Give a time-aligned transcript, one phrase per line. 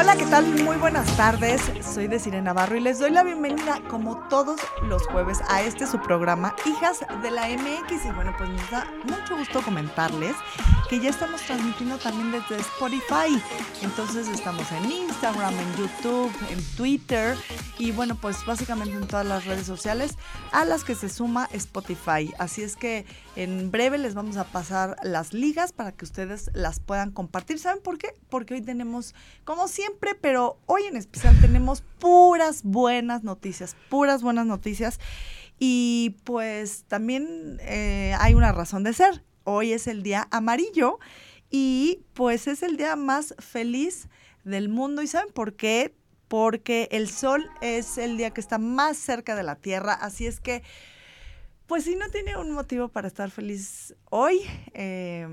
[0.00, 0.46] Hola, ¿qué tal?
[0.64, 1.60] Muy buenas tardes.
[1.82, 5.86] Soy de Sirena Navarro y les doy la bienvenida, como todos los jueves, a este
[5.86, 8.06] su programa, Hijas de la MX.
[8.06, 10.34] Y bueno, pues nos da mucho gusto comentarles
[10.88, 13.40] que ya estamos transmitiendo también desde Spotify.
[13.82, 17.36] Entonces estamos en Instagram, en YouTube, en Twitter
[17.78, 20.16] y bueno, pues básicamente en todas las redes sociales
[20.50, 22.32] a las que se suma Spotify.
[22.38, 23.04] Así es que
[23.36, 27.58] en breve les vamos a pasar las ligas para que ustedes las puedan compartir.
[27.58, 28.14] ¿Saben por qué?
[28.28, 29.14] Porque hoy tenemos,
[29.44, 29.89] como siempre,
[30.20, 34.98] pero hoy en especial tenemos puras buenas noticias, puras buenas noticias.
[35.58, 39.22] Y pues también eh, hay una razón de ser.
[39.44, 40.98] Hoy es el día amarillo
[41.50, 44.08] y pues es el día más feliz
[44.44, 45.02] del mundo.
[45.02, 45.94] ¿Y saben por qué?
[46.28, 49.92] Porque el sol es el día que está más cerca de la Tierra.
[49.92, 50.62] Así es que
[51.66, 54.40] pues si no tiene un motivo para estar feliz hoy,
[54.74, 55.28] eh,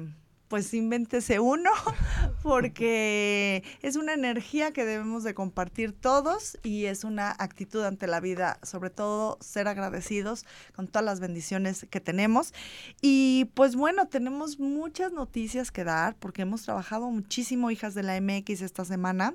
[0.47, 1.69] pues invéntese uno,
[2.43, 8.19] porque es una energía que debemos de compartir todos y es una actitud ante la
[8.19, 12.53] vida, sobre todo ser agradecidos con todas las bendiciones que tenemos.
[13.01, 18.19] Y pues bueno, tenemos muchas noticias que dar, porque hemos trabajado muchísimo, hijas de la
[18.19, 19.33] MX, esta semana.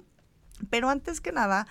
[0.70, 1.66] Pero antes que nada,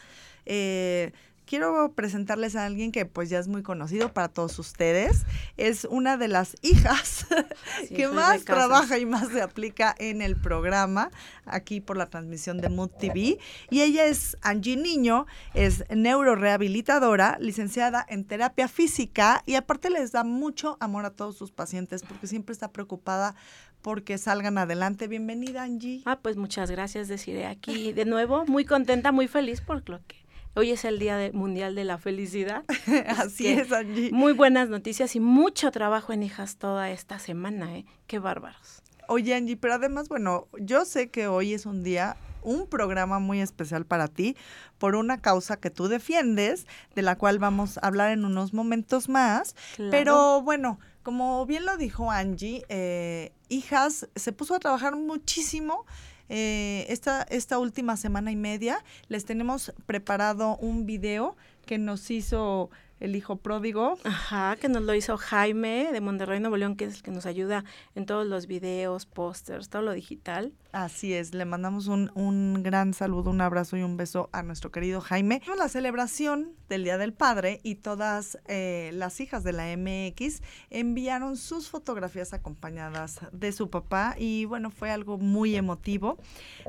[0.45, 1.13] eh,
[1.51, 5.25] quiero presentarles a alguien que pues ya es muy conocido para todos ustedes.
[5.57, 7.27] Es una de las hijas
[7.93, 11.11] que más trabaja y más se aplica en el programa,
[11.43, 13.37] aquí por la transmisión de Mood TV.
[13.69, 20.23] Y ella es Angie Niño, es neurorehabilitadora, licenciada en terapia física y aparte les da
[20.23, 23.35] mucho amor a todos sus pacientes porque siempre está preocupada
[23.81, 25.09] porque salgan adelante.
[25.09, 26.01] Bienvenida, Angie.
[26.05, 30.20] Ah, pues muchas gracias, deciré aquí de nuevo, muy contenta, muy feliz por lo que
[30.53, 32.65] Hoy es el Día Mundial de la Felicidad.
[33.07, 34.11] Así es, Angie.
[34.11, 37.85] Muy buenas noticias y mucho trabajo en hijas toda esta semana, ¿eh?
[38.05, 38.83] Qué bárbaros.
[39.07, 43.39] Oye, Angie, pero además, bueno, yo sé que hoy es un día un programa muy
[43.39, 44.35] especial para ti
[44.77, 49.07] por una causa que tú defiendes, de la cual vamos a hablar en unos momentos
[49.07, 49.55] más.
[49.77, 55.85] Pero bueno, como bien lo dijo Angie, eh, Hijas se puso a trabajar muchísimo
[56.33, 62.69] eh, esta, esta última semana y media les tenemos preparado un video que nos hizo
[63.01, 63.97] el hijo pródigo.
[64.03, 67.25] Ajá, que nos lo hizo Jaime de Monterrey, Nuevo León, que es el que nos
[67.25, 70.53] ayuda en todos los videos, pósters, todo lo digital.
[70.71, 74.71] Así es, le mandamos un, un, gran saludo, un abrazo y un beso a nuestro
[74.71, 75.41] querido Jaime.
[75.57, 81.35] La celebración del Día del Padre y todas eh, las hijas de la MX enviaron
[81.35, 86.19] sus fotografías acompañadas de su papá y bueno, fue algo muy emotivo.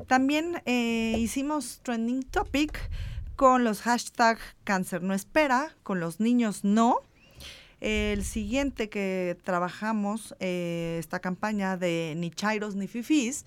[0.07, 2.89] También eh, hicimos Trending Topic
[3.35, 7.01] con los hashtags cáncer no espera, con los niños no.
[7.81, 13.45] El siguiente que trabajamos, eh, esta campaña de ni chairos ni fifís,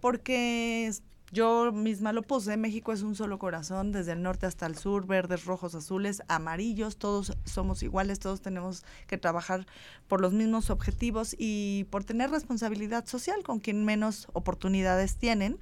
[0.00, 0.92] porque
[1.30, 5.06] yo misma lo puse, México es un solo corazón, desde el norte hasta el sur,
[5.06, 9.66] verdes, rojos, azules, amarillos, todos somos iguales, todos tenemos que trabajar
[10.06, 15.58] por los mismos objetivos y por tener responsabilidad social con quien menos oportunidades tienen.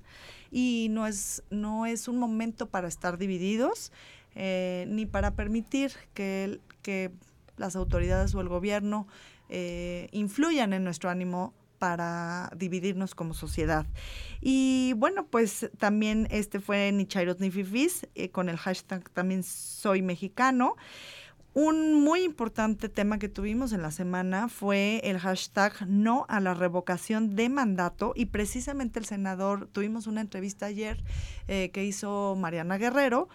[0.52, 3.90] Y no es, no es un momento para estar divididos
[4.36, 7.10] eh, ni para permitir que, que
[7.56, 9.08] las autoridades o el gobierno
[9.48, 13.86] eh, influyan en nuestro ánimo para dividirnos como sociedad.
[14.40, 17.50] Y bueno, pues también este fue ni Chairos ni
[18.14, 20.76] eh, con el hashtag también soy mexicano.
[21.54, 26.52] Un muy importante tema que tuvimos en la semana fue el hashtag no a la
[26.52, 31.02] revocación de mandato y precisamente el senador, tuvimos una entrevista ayer
[31.48, 33.30] eh, que hizo Mariana Guerrero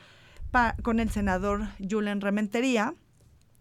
[0.83, 2.93] con el senador Julen Rementería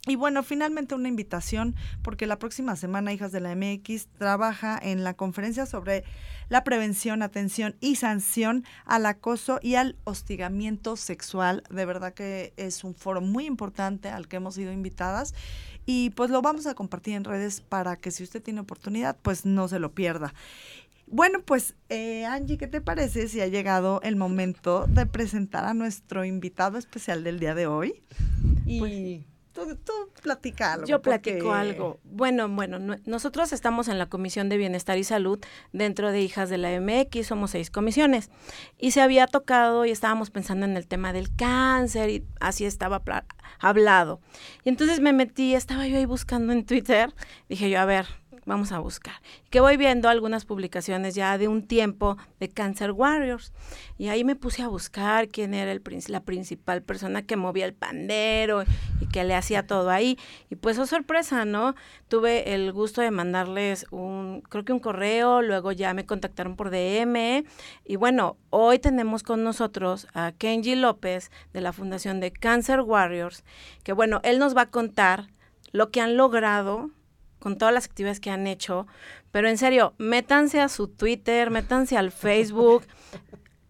[0.06, 5.04] y bueno, finalmente una invitación porque la próxima semana Hijas de la MX trabaja en
[5.04, 6.04] la conferencia sobre
[6.48, 11.62] la prevención, atención y sanción al acoso y al hostigamiento sexual.
[11.70, 15.34] De verdad que es un foro muy importante al que hemos sido invitadas
[15.84, 19.44] y pues lo vamos a compartir en redes para que si usted tiene oportunidad pues
[19.44, 20.32] no se lo pierda.
[21.06, 25.74] Bueno, pues eh, Angie, ¿qué te parece si ha llegado el momento de presentar a
[25.74, 28.02] nuestro invitado especial del día de hoy?
[28.64, 28.78] Y...
[28.78, 29.62] Pues, Tú,
[30.22, 30.86] platica algo.
[30.86, 31.98] Yo platico algo.
[32.04, 35.40] Bueno, bueno, nosotros estamos en la Comisión de Bienestar y Salud
[35.72, 38.30] dentro de Hijas de la MX, somos seis comisiones.
[38.78, 43.02] Y se había tocado y estábamos pensando en el tema del cáncer y así estaba
[43.58, 44.20] hablado.
[44.64, 47.12] Y entonces me metí, estaba yo ahí buscando en Twitter,
[47.48, 48.06] dije yo, a ver,
[48.46, 49.14] vamos a buscar.
[49.50, 53.52] Que voy viendo algunas publicaciones ya de un tiempo de Cancer Warriors.
[53.98, 57.74] Y ahí me puse a buscar quién era el, la principal persona que movía el
[57.74, 58.64] pandero
[59.00, 60.18] y que le hacía todo ahí.
[60.50, 61.74] Y pues, oh sorpresa, ¿no?
[62.08, 66.70] Tuve el gusto de mandarles un, creo que un correo, luego ya me contactaron por
[66.70, 67.44] DM.
[67.84, 73.44] Y bueno, hoy tenemos con nosotros a Kenji López de la Fundación de Cancer Warriors,
[73.82, 75.28] que bueno, él nos va a contar
[75.72, 76.90] lo que han logrado
[77.40, 78.86] con todas las actividades que han hecho,
[79.32, 82.84] pero en serio, métanse a su Twitter, métanse al Facebook.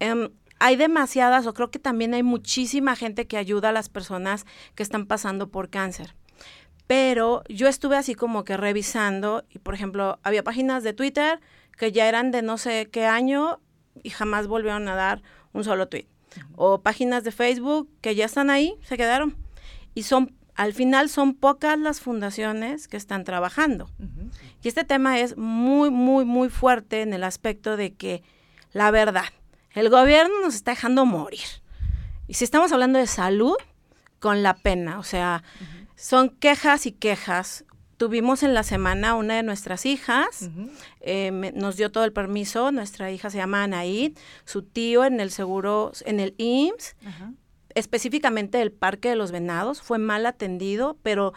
[0.03, 4.47] Em, hay demasiadas, o creo que también hay muchísima gente que ayuda a las personas
[4.73, 6.15] que están pasando por cáncer.
[6.87, 11.39] Pero yo estuve así como que revisando, y por ejemplo, había páginas de Twitter
[11.77, 13.59] que ya eran de no sé qué año
[14.03, 15.21] y jamás volvieron a dar
[15.53, 16.07] un solo tweet.
[16.55, 19.35] O páginas de Facebook que ya están ahí, se quedaron.
[19.93, 23.89] Y son al final son pocas las fundaciones que están trabajando.
[24.61, 28.21] Y este tema es muy, muy, muy fuerte en el aspecto de que,
[28.71, 29.25] la verdad,
[29.73, 31.47] el gobierno nos está dejando morir.
[32.27, 33.55] Y si estamos hablando de salud,
[34.19, 35.43] con la pena, o sea,
[35.95, 37.65] son quejas y quejas.
[37.97, 40.51] Tuvimos en la semana una de nuestras hijas,
[40.99, 44.15] eh, nos dio todo el permiso, nuestra hija se llama Anaid,
[44.45, 46.95] su tío en el seguro, en el IMSS,
[47.75, 51.33] específicamente el Parque de los Venados, fue mal atendido, pero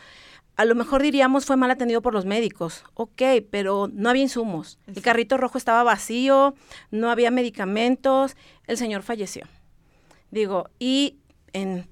[0.56, 2.84] a lo mejor diríamos fue mal atendido por los médicos.
[2.94, 4.78] Ok, pero no había insumos.
[4.86, 6.54] El carrito rojo estaba vacío,
[6.90, 8.36] no había medicamentos,
[8.66, 9.46] el señor falleció.
[10.30, 11.18] Digo, y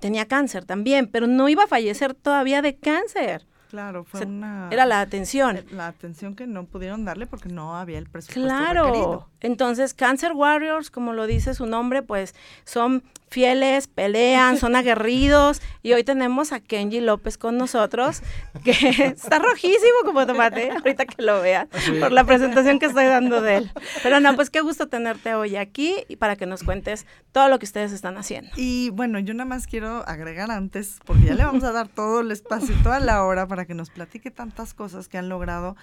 [0.01, 3.47] tenía cáncer también, pero no iba a fallecer todavía de cáncer.
[3.73, 4.69] Claro, fue una...
[4.71, 5.65] Era la atención.
[5.71, 9.31] La atención que no pudieron darle porque no había el presupuesto Claro.
[9.41, 12.35] Entonces, Cancer Warriors, como lo dice su nombre, pues
[12.65, 13.03] son
[13.33, 15.63] fieles, pelean, son aguerridos.
[15.83, 18.23] Y hoy tenemos a Kenji López con nosotros,
[18.63, 18.71] que
[19.17, 23.57] está rojísimo como tomate, ahorita que lo vean, por la presentación que estoy dando de
[23.57, 23.73] él.
[24.03, 27.59] Pero no, pues qué gusto tenerte hoy aquí y para que nos cuentes todo lo
[27.59, 28.51] que ustedes están haciendo.
[28.57, 32.21] Y bueno, yo nada más quiero agregar antes, porque ya le vamos a dar todo
[32.21, 35.77] el espacio, toda la hora para que nos platique tantas cosas que han logrado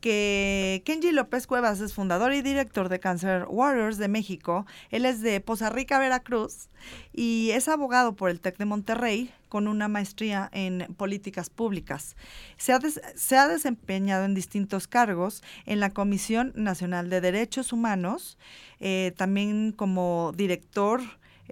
[0.00, 4.66] que Kenji López Cuevas es fundador y director de Cancer Warriors de México.
[4.90, 6.68] Él es de Poza Rica, Veracruz,
[7.12, 12.16] y es abogado por el TEC de Monterrey con una maestría en políticas públicas.
[12.56, 18.38] Se ha, se ha desempeñado en distintos cargos en la Comisión Nacional de Derechos Humanos,
[18.78, 21.02] eh, también como director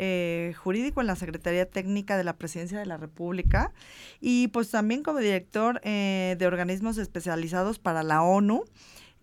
[0.01, 3.73] eh, jurídico en la Secretaría Técnica de la Presidencia de la República
[4.21, 8.63] y pues también como director eh, de organismos especializados para la ONU.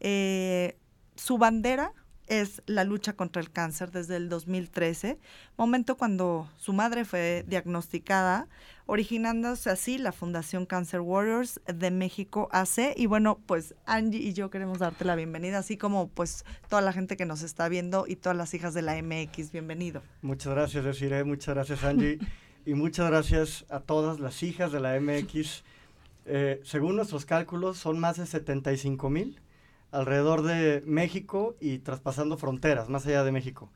[0.01, 0.77] Eh,
[1.15, 1.93] su bandera
[2.27, 5.19] es la lucha contra el cáncer desde el 2013,
[5.57, 8.47] momento cuando su madre fue diagnosticada,
[8.85, 12.93] originándose así la Fundación Cancer Warriors de México AC.
[12.95, 16.93] Y bueno, pues Angie y yo queremos darte la bienvenida, así como pues toda la
[16.93, 20.01] gente que nos está viendo y todas las hijas de la MX, bienvenido.
[20.21, 22.19] Muchas gracias, Desiree, muchas gracias Angie
[22.65, 25.63] y muchas gracias a todas las hijas de la MX.
[26.27, 29.39] Eh, según nuestros cálculos, son más de 75 mil
[29.95, 33.71] alrededor de México y traspasando fronteras, más allá de México.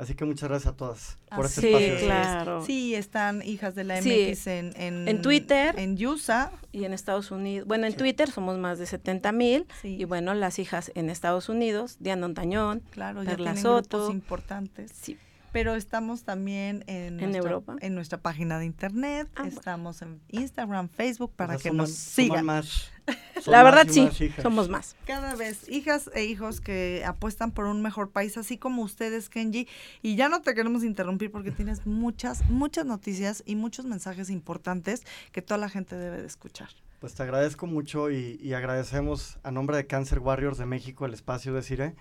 [0.00, 2.06] Así que muchas gracias a todas por este sí, espacio.
[2.06, 2.64] claro.
[2.64, 5.78] Sí, están hijas de la MX en, en, Twitter.
[5.78, 6.52] En USA.
[6.72, 7.68] Y en Estados Unidos.
[7.68, 9.66] Bueno, en Twitter somos más de 70 mil.
[9.82, 14.10] Y bueno, las hijas en Estados Unidos, Diana Ontañón, claro, Perla ya Soto.
[14.10, 14.90] Importantes.
[14.98, 15.18] Sí.
[15.52, 17.76] Pero estamos también en, ¿En nuestra, Europa.
[17.80, 21.90] en nuestra página de internet, Ah, estamos en Instagram, Facebook para O sea, que nos
[21.90, 22.44] sigan.
[22.46, 22.90] más,
[23.46, 24.96] La verdad sí, más somos más.
[25.06, 29.66] Cada vez hijas e hijos que apuestan por un mejor país, así como ustedes, Kenji.
[30.02, 35.02] Y ya no te queremos interrumpir porque tienes muchas, muchas noticias y muchos mensajes importantes
[35.32, 36.68] que toda la gente debe de escuchar.
[37.00, 41.14] Pues te agradezco mucho y, y agradecemos a nombre de Cancer Warriors de México el
[41.14, 41.94] espacio de Cire.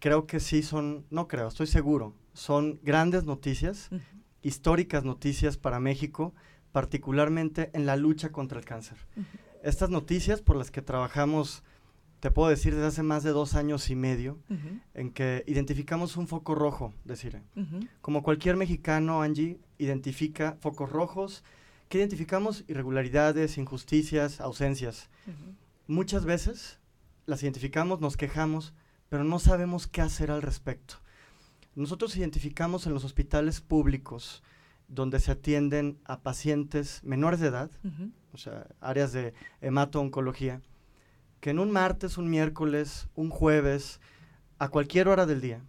[0.00, 3.90] Creo que sí son, no creo, estoy seguro, son grandes noticias,
[4.42, 6.34] históricas noticias para México,
[6.70, 8.96] particularmente en la lucha contra el cáncer.
[9.64, 11.64] Estas noticias por las que trabajamos,
[12.20, 14.38] te puedo decir, desde hace más de dos años y medio,
[14.94, 17.42] en que identificamos un foco rojo de Cire.
[17.56, 21.42] ujú, Como cualquier mexicano, Angie identifica focos rojos,
[21.88, 25.10] que identificamos irregularidades, injusticias, ausencias.
[25.88, 26.78] Muchas veces
[27.26, 28.74] las identificamos, nos quejamos,
[29.08, 30.94] pero no sabemos qué hacer al respecto.
[31.78, 34.42] Nosotros identificamos en los hospitales públicos
[34.88, 37.70] donde se atienden a pacientes menores de edad,
[38.32, 40.60] o sea, áreas de hemato-oncología,
[41.38, 44.00] que en un martes, un miércoles, un jueves,
[44.58, 45.62] a cualquier hora del día,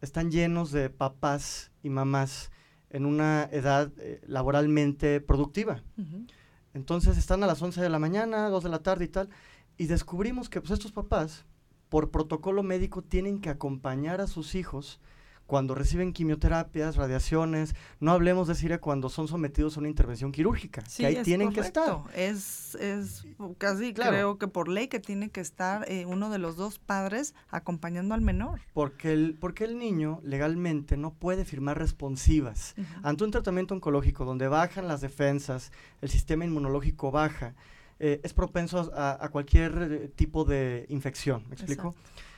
[0.00, 2.52] están llenos de papás y mamás
[2.90, 5.82] en una edad eh, laboralmente productiva.
[6.72, 9.28] Entonces están a las 11 de la mañana, 2 de la tarde y tal,
[9.76, 11.46] Y descubrimos que pues, estos papás,
[11.88, 15.00] por protocolo médico, tienen que acompañar a sus hijos
[15.52, 20.82] cuando reciben quimioterapias, radiaciones, no hablemos de Siria cuando son sometidos a una intervención quirúrgica,
[20.96, 21.98] que ahí tienen que estar.
[22.16, 23.26] Es, es
[23.58, 27.34] casi creo que por ley que tiene que estar eh, uno de los dos padres
[27.50, 28.62] acompañando al menor.
[28.72, 32.74] Porque el, porque el niño legalmente no puede firmar responsivas.
[33.02, 37.54] Ante un tratamiento oncológico donde bajan las defensas, el sistema inmunológico baja,
[37.98, 41.94] eh, es propenso a, cualquier eh, tipo de infección, ¿me explico?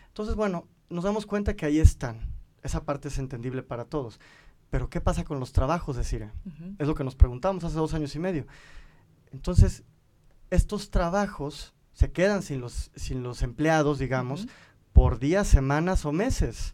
[0.09, 2.34] Entonces, bueno, nos damos cuenta que ahí están
[2.65, 4.19] esa parte es entendible para todos.
[4.71, 6.33] Pero ¿qué pasa con los trabajos de Cira?
[6.79, 8.47] Es lo que nos preguntamos hace dos años y medio.
[9.33, 9.85] Entonces,
[10.51, 14.49] estos trabajos se quedan sin los, sin los empleados, digamos,
[14.93, 16.73] por días, semanas o meses.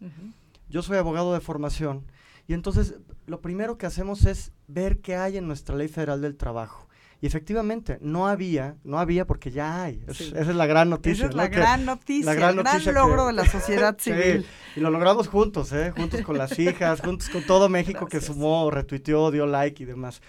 [0.69, 2.05] Yo soy abogado de formación
[2.47, 2.95] y entonces
[3.27, 6.87] lo primero que hacemos es ver qué hay en nuestra ley federal del trabajo.
[7.21, 10.03] Y efectivamente, no había, no había porque ya hay.
[10.07, 11.25] esa es la gran noticia.
[11.25, 12.55] Esa es la, gran noticia, el gran
[12.95, 14.43] logro de la sociedad civil.
[14.75, 15.91] y lo logramos juntos, ¿eh?
[15.91, 20.19] Juntos con las hijas, juntos con todo México que sumó, retuiteó, dio like y demás.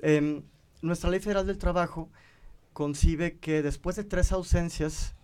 [0.00, 0.42] Em,
[0.80, 2.08] nuestra Ley Federal del Trabajo
[2.72, 5.14] concibe que después de tres ausencias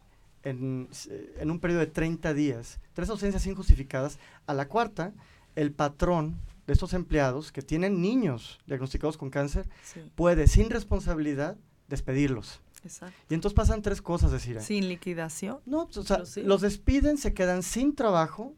[0.43, 0.91] en,
[1.39, 5.15] en un periodo de 30 días, tres ausencias injustificadas, a la cuarta,
[5.55, 6.37] el patrón
[6.67, 9.69] de estos empleados que tienen niños diagnosticados con cáncer
[10.15, 11.57] puede, sin responsabilidad,
[11.89, 12.61] despedirlos.
[12.85, 13.17] Exacto.
[13.29, 14.61] Y entonces pasan tres cosas, decir.
[14.61, 15.61] Sin liquidación.
[15.67, 18.55] No, pues, o sea, los despiden, se quedan sin trabajo,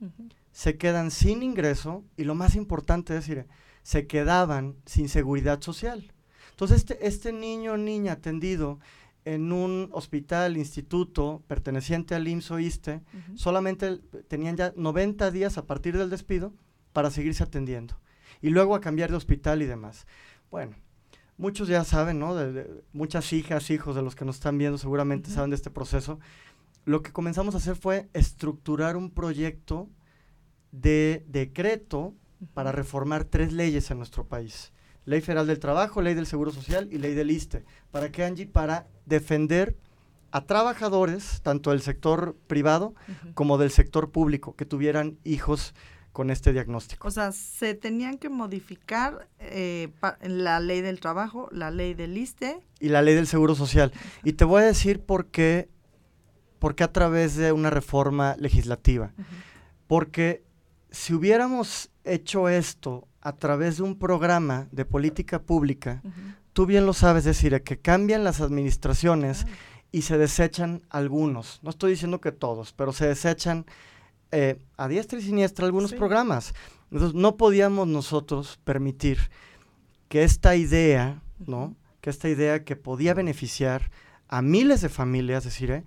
[0.52, 3.46] se quedan sin ingreso y lo más importante es decir,
[3.82, 6.12] se quedaban sin seguridad social.
[6.50, 8.80] Entonces este, este niño o niña atendido
[9.24, 13.02] en un hospital, instituto perteneciente al IMSS o ISTE,
[13.34, 16.52] solamente tenían ya 90 días a partir del despido
[16.92, 17.94] para seguirse atendiendo.
[18.42, 20.06] Y luego a cambiar de hospital y demás.
[20.50, 20.76] Bueno,
[21.36, 22.34] muchos ya saben, ¿no?
[22.34, 26.18] De, muchas hijas, hijos de los que nos están viendo seguramente saben de este proceso.
[26.84, 29.88] Lo que comenzamos a hacer fue estructurar un proyecto
[30.72, 32.14] de decreto
[32.54, 34.72] para reformar tres leyes en nuestro país.
[35.04, 37.64] Ley Federal del Trabajo, Ley del Seguro Social y Ley del ISTE.
[37.90, 38.46] ¿Para qué, Angie?
[38.46, 39.76] Para defender
[40.30, 42.94] a trabajadores, tanto del sector privado
[43.34, 45.74] como del sector público, que tuvieran hijos
[46.20, 47.08] con este diagnóstico.
[47.08, 49.88] O sea, se tenían que modificar eh,
[50.20, 52.60] la ley del trabajo, la ley del ISTE.
[52.78, 53.90] Y la ley del Seguro Social.
[54.22, 55.70] Y te voy a decir por qué,
[56.58, 59.14] por qué a través de una reforma legislativa.
[59.86, 60.44] Porque
[60.90, 66.02] si hubiéramos hecho esto a través de un programa de política pública,
[66.52, 69.46] tú bien lo sabes decir, que cambian las administraciones
[69.90, 71.60] y se desechan algunos.
[71.62, 73.64] No estoy diciendo que todos, pero se desechan
[74.32, 76.54] eh, a diestra y siniestra algunos programas.
[76.90, 79.18] Entonces no podíamos nosotros permitir
[80.08, 81.76] que esta idea, ¿no?
[82.00, 83.90] Que esta idea que podía beneficiar
[84.28, 85.84] a miles de familias, es decir, eh,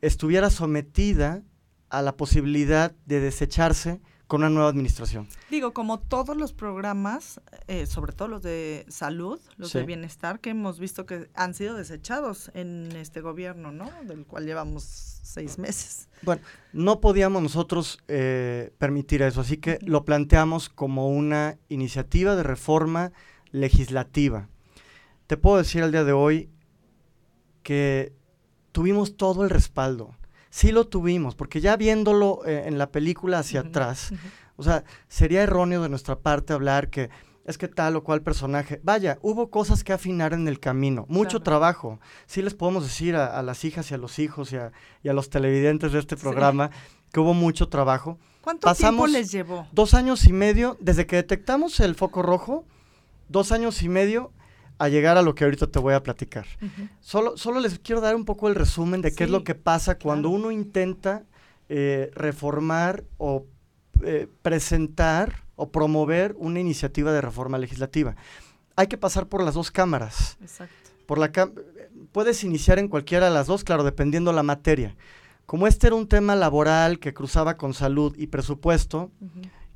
[0.00, 1.42] estuviera sometida
[1.90, 4.00] a la posibilidad de desecharse
[4.32, 5.28] con una nueva administración.
[5.50, 10.48] Digo, como todos los programas, eh, sobre todo los de salud, los de bienestar, que
[10.48, 13.90] hemos visto que han sido desechados en este gobierno, ¿no?
[14.04, 16.08] Del cual llevamos seis meses.
[16.22, 16.40] Bueno,
[16.72, 23.12] no podíamos nosotros eh, permitir eso, así que lo planteamos como una iniciativa de reforma
[23.50, 24.48] legislativa.
[25.26, 26.48] Te puedo decir al día de hoy
[27.62, 28.14] que
[28.72, 30.16] tuvimos todo el respaldo
[30.52, 34.12] sí lo tuvimos, porque ya viéndolo eh, en la película hacia atrás,
[34.56, 37.08] o sea, sería erróneo de nuestra parte hablar que
[37.46, 38.78] es que tal o cual personaje.
[38.84, 41.98] Vaya, hubo cosas que afinar en el camino, mucho trabajo.
[42.26, 44.72] Sí les podemos decir a, las hijas y a los hijos y a,
[45.12, 46.70] los televidentes de este programa
[47.10, 48.18] que hubo mucho trabajo.
[48.42, 49.66] ¿Cuánto tiempo les llevó?
[49.72, 52.64] Dos años y medio, desde que detectamos el foco rojo,
[53.28, 54.32] dos años y medio
[54.82, 56.44] a llegar a lo que ahorita te voy a platicar.
[57.00, 59.96] solo, solo les quiero dar un poco el resumen de qué es lo que pasa
[59.96, 61.22] cuando uno intenta
[61.68, 63.46] eh, reformar o
[64.02, 68.16] eh, presentar o promover una iniciativa de reforma legislativa.
[68.74, 70.36] Hay que pasar por las dos cámaras.
[70.40, 70.74] Exacto.
[71.06, 71.30] Por la
[72.10, 74.96] puedes iniciar en cualquiera de las dos, claro, dependiendo la materia.
[75.46, 79.12] Como este era un tema laboral que cruzaba con salud y presupuesto,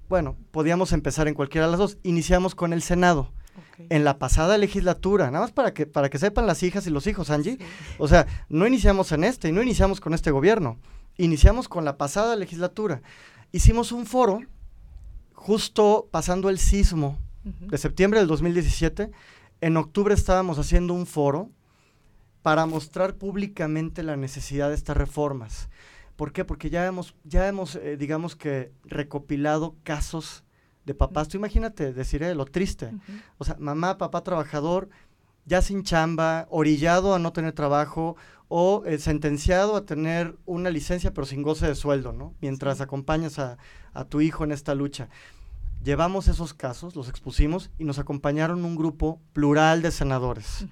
[0.09, 1.99] bueno, podíamos empezar en cualquiera de las dos.
[2.03, 3.31] Iniciamos con el Senado
[3.79, 7.07] en la pasada legislatura, nada más para que, para que sepan las hijas y los
[7.07, 7.59] hijos, Angie.
[7.99, 10.79] O sea, no iniciamos en este y no iniciamos con este gobierno,
[11.17, 13.03] iniciamos con la pasada legislatura.
[13.53, 14.41] Hicimos un foro
[15.33, 19.11] justo pasando el sismo de septiembre del 2017.
[19.61, 21.51] En octubre estábamos haciendo un foro
[22.43, 25.69] para mostrar públicamente la necesidad de estas reformas.
[26.17, 26.45] ¿Por qué?
[26.45, 30.45] Porque ya hemos, ya hemos eh, digamos que, recopilado casos
[30.87, 31.29] de papás.
[31.29, 32.93] Tú imagínate decir eh, lo triste.
[33.39, 34.89] O sea, mamá, papá trabajador,
[35.45, 38.17] ya sin chamba, orillado a no tener trabajo
[38.49, 42.35] o eh, sentenciado a tener una licencia pero sin goce de sueldo, ¿no?
[42.41, 43.59] Mientras acompañas a,
[44.09, 45.09] tu hijo en esta lucha.
[45.83, 50.67] Llevamos esos casos, los expusimos y nos acompañaron un grupo plural de senadores,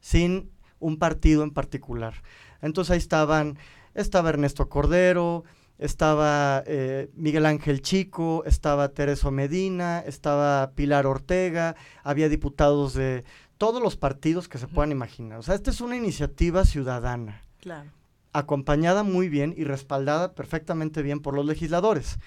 [0.00, 2.14] sin un partido en particular.
[2.62, 3.58] Entonces ahí estaban,
[3.94, 5.44] estaba Ernesto Cordero,
[5.82, 11.74] estaba eh, Miguel Ángel Chico, estaba Tereso Medina, estaba Pilar Ortega,
[12.04, 13.24] había diputados de
[13.58, 15.40] todos los partidos que se puedan imaginar.
[15.40, 17.42] O sea, esta es una iniciativa ciudadana.
[17.60, 17.90] Claro.
[18.32, 22.18] Acompañada muy bien y respaldada perfectamente bien por los legisladores.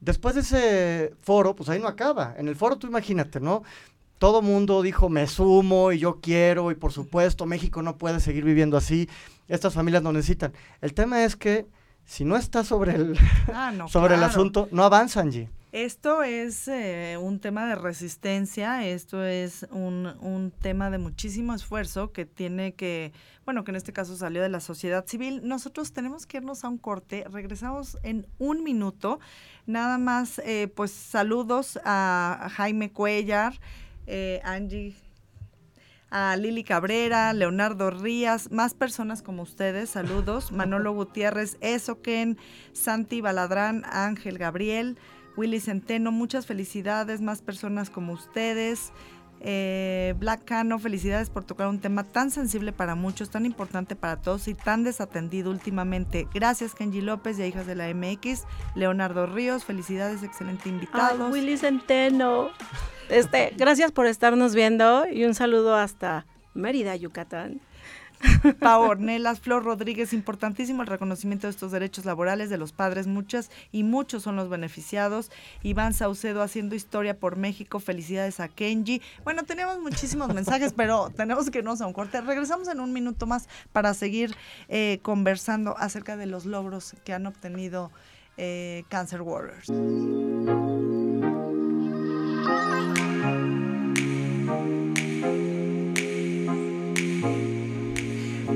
[0.00, 2.34] Después de ese foro, pues ahí no acaba.
[2.36, 3.62] En el foro tú imagínate, ¿no?
[4.18, 8.44] Todo mundo dijo, me sumo y yo quiero y por supuesto México no puede seguir
[8.44, 9.08] viviendo así.
[9.48, 10.52] Estas familias no necesitan.
[10.82, 11.66] El tema es que
[12.04, 13.18] si no está sobre el,
[13.52, 15.48] ah, sobre el asunto, no avanzan, G.
[15.74, 22.12] Esto es eh, un tema de resistencia, esto es un, un, tema de muchísimo esfuerzo
[22.12, 23.12] que tiene que,
[23.44, 25.40] bueno, que en este caso salió de la sociedad civil.
[25.42, 29.18] Nosotros tenemos que irnos a un corte, regresamos en un minuto.
[29.66, 33.58] Nada más, eh, pues saludos a Jaime Cuellar,
[34.06, 34.94] eh, Angie
[36.10, 42.38] a Lili Cabrera, Leonardo Rías, más personas como ustedes, saludos, Manolo Gutiérrez, Esoken,
[42.72, 44.96] Santi Baladrán, Ángel Gabriel,
[45.36, 48.92] Willy Centeno, muchas felicidades, más personas como ustedes.
[49.46, 54.16] Eh, Black Cano, felicidades por tocar un tema tan sensible para muchos, tan importante para
[54.16, 56.26] todos y tan desatendido últimamente.
[56.32, 58.44] Gracias, Kenji López y Hijas de la MX.
[58.74, 61.28] Leonardo Ríos, felicidades, excelente invitado.
[61.28, 62.48] Willy Centeno.
[63.10, 66.24] Este, gracias por estarnos viendo y un saludo hasta
[66.54, 67.60] Mérida, Yucatán.
[68.60, 73.50] Pau Ornelas, Flor Rodríguez, importantísimo el reconocimiento de estos derechos laborales de los padres, muchas
[73.72, 75.30] y muchos son los beneficiados.
[75.62, 79.02] Iván Saucedo haciendo historia por México, felicidades a Kenji.
[79.24, 82.20] Bueno, tenemos muchísimos mensajes, pero tenemos que irnos a un corte.
[82.20, 84.34] Regresamos en un minuto más para seguir
[84.68, 87.90] eh, conversando acerca de los logros que han obtenido
[88.36, 89.70] eh, Cancer Warriors.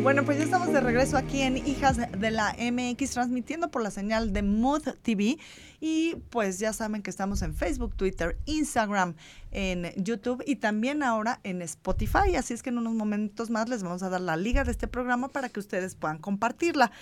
[0.02, 3.90] Bueno, pues ya estamos de regreso aquí en Hijas de la MX, transmitiendo por la
[3.90, 5.38] señal de Mood TV.
[5.81, 9.14] Y pues ya saben que estamos en Facebook, Twitter, Instagram,
[9.50, 12.37] en YouTube y también ahora en Spotify.
[12.37, 14.87] Así es que en unos momentos más les vamos a dar la liga de este
[14.87, 16.93] programa para que ustedes puedan compartirla.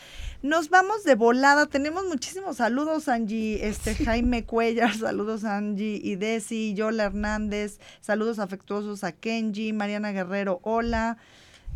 [0.42, 1.66] Nos vamos de volada.
[1.66, 9.04] Tenemos muchísimos saludos, Angie, este Jaime Cuellar, saludos Angie y Desi, Yola Hernández, saludos afectuosos
[9.04, 11.18] a Kenji, Mariana Guerrero, hola.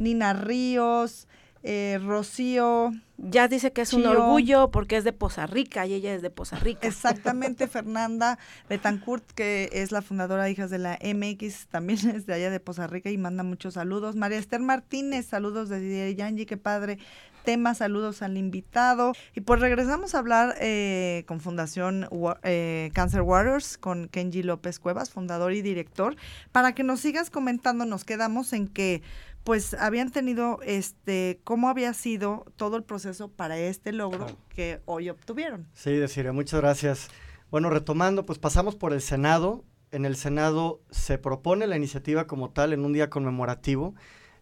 [0.00, 1.28] Nina Ríos,
[1.62, 2.90] eh, Rocío.
[3.18, 6.30] Ya dice que es un orgullo porque es de Poza Rica y ella es de
[6.30, 6.88] Poza Rica.
[6.88, 8.38] Exactamente, Fernanda
[8.70, 12.60] Betancourt, que es la fundadora de Hijas de la MX, también es de allá de
[12.60, 14.16] Poza Rica y manda muchos saludos.
[14.16, 16.98] María Esther Martínez, saludos de Yanji, qué padre
[17.40, 19.12] tema, saludos al invitado.
[19.34, 22.08] Y pues regresamos a hablar eh, con Fundación
[22.42, 26.16] eh, Cancer Warriors, con Kenji López Cuevas, fundador y director,
[26.52, 29.02] para que nos sigas comentando, nos quedamos en que
[29.44, 35.08] pues habían tenido este cómo había sido todo el proceso para este logro que hoy
[35.08, 35.66] obtuvieron.
[35.74, 37.08] Sí, deciré, muchas gracias.
[37.50, 39.64] Bueno, retomando, pues pasamos por el Senado.
[39.92, 43.94] En el Senado se propone la iniciativa como tal en un día conmemorativo,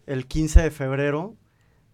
[0.05, 1.35] el 15 de febrero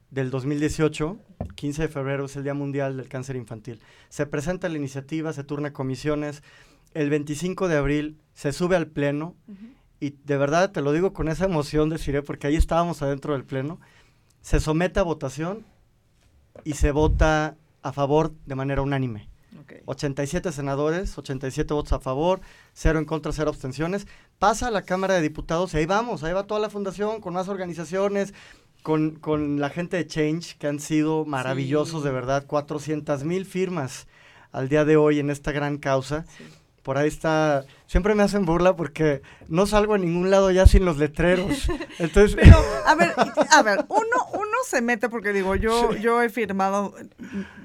[0.09, 1.17] del 2018.
[1.55, 3.79] 15 de febrero es el Día Mundial del Cáncer Infantil.
[4.09, 6.43] Se presenta la iniciativa, se turna comisiones.
[6.93, 9.35] El 25 de abril se sube al Pleno
[9.99, 13.45] y de verdad te lo digo con esa emoción, deciré, porque ahí estábamos adentro del
[13.45, 13.79] Pleno,
[14.41, 15.65] se somete a votación
[16.63, 19.29] y se vota a favor de manera unánime.
[19.85, 22.41] 87 senadores, 87 votos a favor,
[22.73, 24.07] 0 en contra, 0 abstenciones.
[24.37, 27.33] Pasa a la Cámara de Diputados y ahí vamos, ahí va toda la fundación con
[27.33, 28.33] más organizaciones,
[28.83, 34.07] con, con la gente de Change, que han sido maravillosos, de verdad, 400 mil firmas
[34.51, 36.25] al día de hoy en esta gran causa.
[36.85, 40.85] Por ahí está, siempre me hacen burla porque no salgo a ningún lado ya sin
[40.85, 41.67] los letreros.
[41.97, 43.11] Entonces, Pero, a ver,
[43.51, 46.93] a ver, uno, uno se mete porque digo, yo, yo he firmado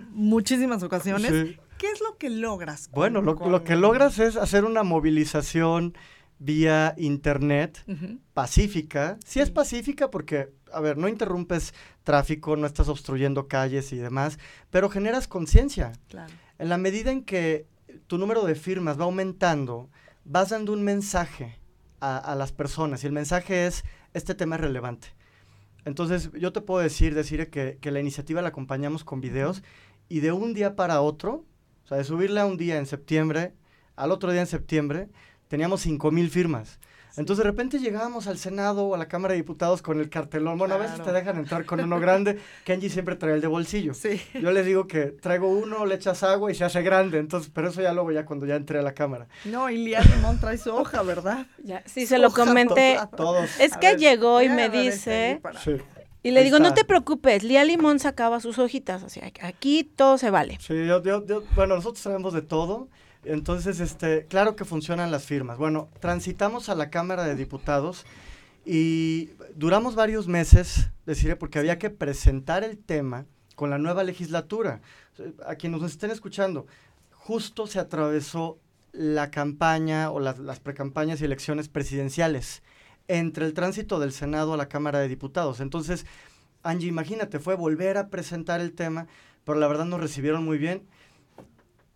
[0.09, 1.59] muchísimas ocasiones.
[1.77, 2.89] ¿Qué es lo que logras?
[2.93, 5.93] bueno, lo, que logras es hacer una movilización
[6.39, 7.85] vía internet
[8.33, 9.19] pacífica.
[9.27, 14.39] Sí es pacífica porque, a ver, no interrumpes tráfico, no estás obstruyendo calles y demás,
[14.71, 15.93] pero generas conciencia.
[16.09, 16.33] Claro.
[16.59, 17.67] En la medida en que
[18.07, 19.89] tu número de firmas va aumentando,
[20.25, 21.59] vas dando un mensaje
[22.01, 25.09] a, las personas y el mensaje es, este tema es relevante.
[25.85, 29.63] Entonces, yo te puedo decir, decir que, la iniciativa la acompañamos con videos
[30.09, 31.45] y de un día para otro,
[31.85, 33.55] o sea, de subirla un día en septiembre,
[33.97, 35.09] al otro día en septiembre,
[35.49, 36.79] teníamos 5 mil firmas.
[37.21, 40.57] Entonces de repente llegábamos al Senado o a la Cámara de Diputados con el cartelón.
[40.57, 42.39] Bueno, a veces te dejan entrar con uno grande.
[42.65, 43.93] Kenji siempre trae el de bolsillo.
[43.93, 44.23] Sí.
[44.33, 47.19] Yo les digo que traigo uno, le echas agua y se hace grande.
[47.19, 49.29] Entonces, pero eso ya luego ya cuando ya entré a la Cámara.
[49.45, 51.47] No, y Lía Limón trae su hoja, ¿verdad?
[51.63, 52.99] Ya, sí, se lo comenté.
[53.15, 53.61] Todos.
[53.61, 55.43] Es que llegó y me dice...
[55.63, 55.73] Sí.
[56.23, 60.19] Y le digo, no te preocupes, Lía Limón sacaba sus hojitas, o sea, aquí todo
[60.19, 60.59] se vale.
[60.61, 62.89] Sí, yo, yo, bueno, nosotros sabemos de todo,
[63.25, 65.59] entonces, este, claro que funcionan las firmas.
[65.59, 68.07] Bueno, transitamos a la Cámara de Diputados
[68.65, 74.81] y duramos varios meses, deciré, porque había que presentar el tema con la nueva legislatura.
[75.47, 76.67] A quienes nos estén escuchando,
[77.13, 78.59] justo se atravesó
[78.93, 82.63] la campaña o las, las precampañas y elecciones presidenciales
[83.07, 85.61] entre el tránsito del Senado a la Cámara de Diputados.
[85.61, 86.07] Entonces,
[86.63, 89.07] Angie, imagínate, fue volver a presentar el tema,
[89.45, 90.87] pero la verdad nos recibieron muy bien.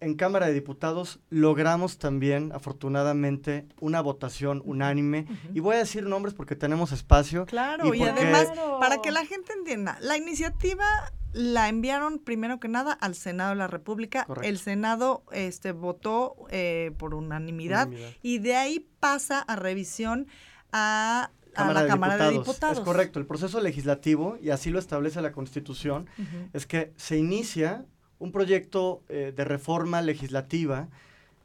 [0.04, 5.26] En Cámara de Diputados logramos también, afortunadamente, una votación unánime.
[5.54, 7.46] Y voy a decir nombres porque tenemos espacio.
[7.46, 8.48] Claro, y, además,
[8.80, 10.84] para que la gente entienda, la iniciativa
[11.32, 14.26] la enviaron primero que nada al Senado de la República.
[14.42, 17.88] El Senado este, votó eh, por unanimidad,
[18.22, 20.28] y de ahí pasa a revisión
[20.70, 22.78] a, la Cámara de Diputados.
[22.78, 26.10] Es correcto, el proceso legislativo, y así lo establece la Constitución,
[26.52, 27.86] es que se inicia
[28.24, 30.88] un proyecto eh, de reforma legislativa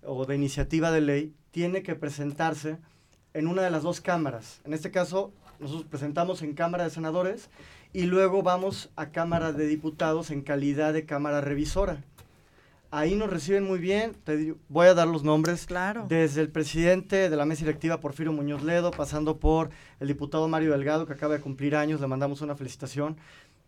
[0.01, 2.77] o de iniciativa de ley, tiene que presentarse
[3.33, 4.61] en una de las dos cámaras.
[4.63, 7.49] En este caso, nosotros presentamos en Cámara de Senadores
[7.91, 12.01] y luego vamos a Cámara de Diputados en calidad de Cámara Revisora.
[12.91, 15.65] Ahí nos reciben muy bien, te voy a dar los nombres.
[15.65, 16.05] Claro.
[16.07, 20.71] Desde el presidente de la mesa directiva, Porfirio Muñoz Ledo, pasando por el diputado Mario
[20.71, 23.17] Delgado, que acaba de cumplir años, le mandamos una felicitación.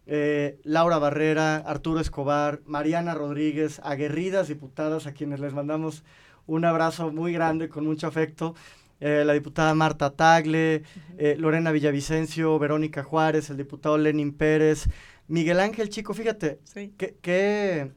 [0.07, 6.03] Eh, Laura Barrera, Arturo Escobar, Mariana Rodríguez, aguerridas diputadas a quienes les mandamos
[6.47, 8.55] un abrazo muy grande, con mucho afecto.
[8.99, 10.83] Eh, la diputada Marta Tagle,
[11.17, 14.87] eh, Lorena Villavicencio, Verónica Juárez, el diputado Lenin Pérez,
[15.27, 16.93] Miguel Ángel Chico, fíjate, sí.
[16.97, 17.91] que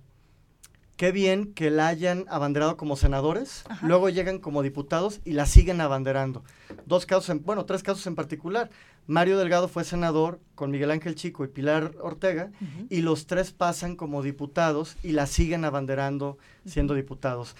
[0.96, 5.80] qué bien que la hayan abanderado como senadores, luego llegan como diputados y la siguen
[5.80, 6.44] abanderando.
[6.86, 8.70] Dos casos, en, bueno, tres casos en particular.
[9.06, 12.50] Mario Delgado fue senador con Miguel Ángel Chico y Pilar Ortega
[12.88, 17.54] y los tres pasan como diputados y la siguen abanderando siendo diputados.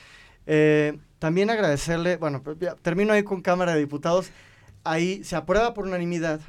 [0.47, 4.31] Eh, también agradecerle, bueno, pues termino ahí con Cámara de Diputados,
[4.85, 6.41] ahí se aprueba por unanimidad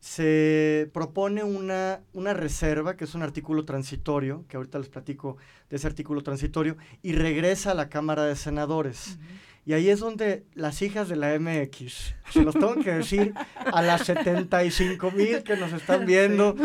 [0.00, 5.36] se propone una, una, reserva, que es un artículo transitorio, que ahorita les platico
[5.68, 9.18] de ese artículo transitorio, y regresa a la Cámara de Senadores.
[9.66, 13.82] Y ahí es donde las hijas de la MX, se los tengo que decir a
[13.82, 16.56] las 75 mil que nos están viendo,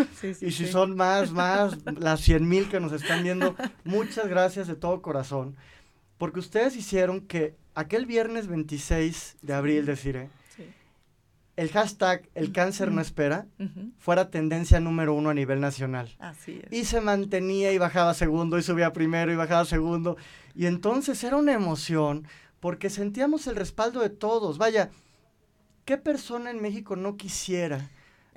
[0.42, 4.76] y si son más, más, las 100 mil que nos están viendo, muchas gracias de
[4.76, 5.58] todo corazón,
[6.18, 10.30] porque ustedes hicieron que aquel viernes 26 de abril, deciré,
[11.56, 13.48] el hashtag El cáncer no espera
[13.98, 16.16] fuera tendencia número uno a nivel nacional.
[16.20, 16.72] Así es.
[16.72, 20.18] Y se mantenía y bajaba segundo y subía primero y bajaba segundo.
[20.54, 22.28] Y entonces era una emoción
[22.60, 24.58] porque sentíamos el respaldo de todos.
[24.58, 24.90] Vaya,
[25.86, 27.90] ¿qué persona en México no quisiera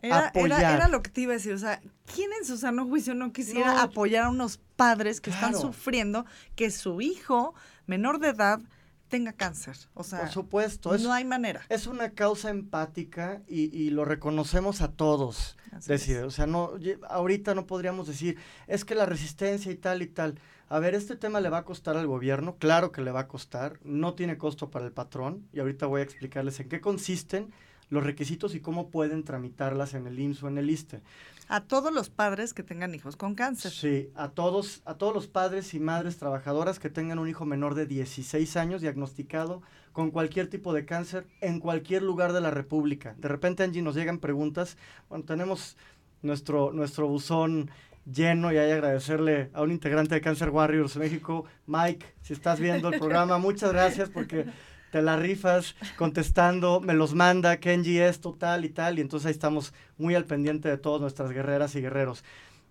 [0.02, 0.76] apoyar?
[0.76, 1.54] Era, lo que te iba a decir.
[1.54, 1.80] O sea,
[2.14, 6.70] ¿quién en su sano juicio no quisiera apoyar a unos padres que están sufriendo que
[6.70, 7.54] su hijo
[7.86, 8.60] menor de edad
[9.08, 9.76] tenga cáncer.
[9.94, 11.62] O sea, por supuesto, no hay manera.
[11.68, 15.56] Es una causa empática y, lo reconocemos a todos.
[15.86, 16.72] decir, o sea, no,
[17.08, 20.38] ahorita no podríamos decir, es que la resistencia y tal y tal.
[20.68, 23.28] A ver, este tema le va a costar al gobierno, claro que le va a
[23.28, 27.52] costar, no tiene costo para el patrón y ahorita voy a explicarles en qué consisten
[27.90, 31.00] los requisitos y cómo pueden tramitarlas en el IMSS o en el ISTE.
[31.48, 33.72] A todos los padres que tengan hijos con cáncer.
[33.72, 37.74] Sí, a todos, a todos los padres y madres trabajadoras que tengan un hijo menor
[37.74, 43.14] de 16 años diagnosticado con cualquier tipo de cáncer en cualquier lugar de la República.
[43.16, 44.76] De repente, Angie, nos llegan preguntas.
[45.08, 45.76] Bueno, tenemos
[46.20, 47.70] nuestro, nuestro buzón
[48.04, 52.58] lleno y hay que agradecerle a un integrante de Cancer Warriors México, Mike, si estás
[52.58, 54.46] viendo el programa, muchas gracias porque
[54.90, 59.32] te la rifas contestando, me los manda, Kenji esto, tal y tal, y entonces ahí
[59.32, 62.24] estamos muy al pendiente de todas nuestras guerreras y guerreros.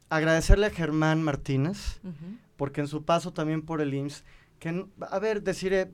[0.10, 2.00] Agradecerle a Germán Martínez,
[2.56, 4.24] porque en su paso también por el IMSS,
[4.60, 5.92] que, a ver, deciré,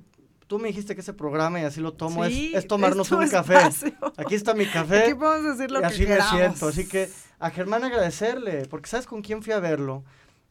[0.48, 3.58] tú me dijiste que ese programa, y así lo tomo, es, tomarnos un café.
[4.18, 5.04] Aquí está mi café.
[5.04, 6.68] Aquí podemos decir lo y así me siento.
[6.68, 7.10] Así que
[7.40, 10.04] a Germán agradecerle, porque ¿sabes con quién fui a verlo?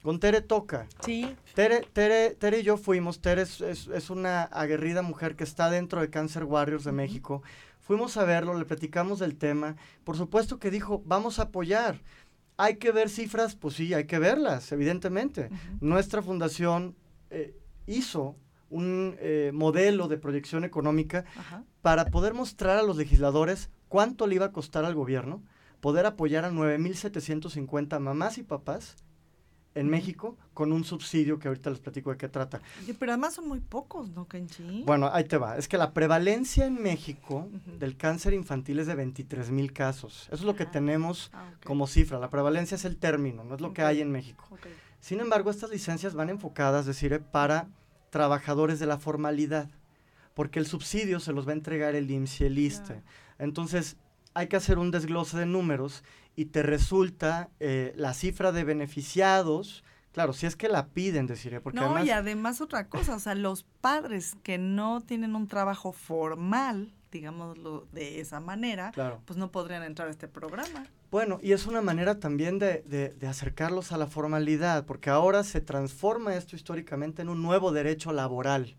[0.03, 0.89] Con Tere Toca.
[1.05, 1.37] Sí.
[1.55, 3.21] Tere, Tere, Tere y yo fuimos.
[3.21, 7.43] Tere es, una aguerrida mujer que está dentro de Cancer Warriors de México.
[7.81, 9.77] Fuimos a verlo, le platicamos del tema.
[10.03, 12.01] Por supuesto que dijo, vamos a apoyar.
[12.57, 15.51] Hay que ver cifras, pues sí, hay que verlas, evidentemente.
[15.81, 16.97] Nuestra fundación
[17.31, 18.37] eh, hizo
[18.71, 21.25] un eh, modelo de proyección económica
[21.81, 25.43] para poder mostrar a los legisladores cuánto le iba a costar al gobierno
[25.81, 28.97] poder apoyar a 9.750 mamás y papás
[29.75, 32.61] en México con un subsidio que ahorita les platico de qué trata.
[32.99, 34.83] pero además son muy pocos, ¿no, Kenchi?
[34.85, 35.57] Bueno, ahí te va.
[35.57, 40.25] Es que la prevalencia en México del cáncer infantil es de 23 mil casos.
[40.25, 42.19] Eso es lo que ah, tenemos ah, como cifra.
[42.19, 44.45] La prevalencia es el término, no es lo que hay en México.
[45.01, 47.69] Sin embargo, estas licencias van enfocadas, es decir, para
[48.11, 49.69] trabajadores de la formalidad,
[50.35, 53.03] porque el subsidio se los va a entregar el IMSS y el ISTE.
[53.39, 53.97] Entonces,
[54.35, 56.05] hay que hacer un desglose de números
[56.37, 61.61] y te resulta eh, la cifra de beneficiados, claro, si es que la piden, deciré,
[61.61, 65.93] porque no, y además otra cosa, o sea, los padres que no tienen un trabajo
[65.93, 68.93] formal, digámoslo de esa manera,
[69.27, 70.87] pues no podrían entrar a este programa.
[71.11, 75.61] Bueno, y es una manera también de, de, acercarlos a la formalidad, porque ahora se
[75.61, 78.77] transforma esto históricamente en un nuevo derecho laboral.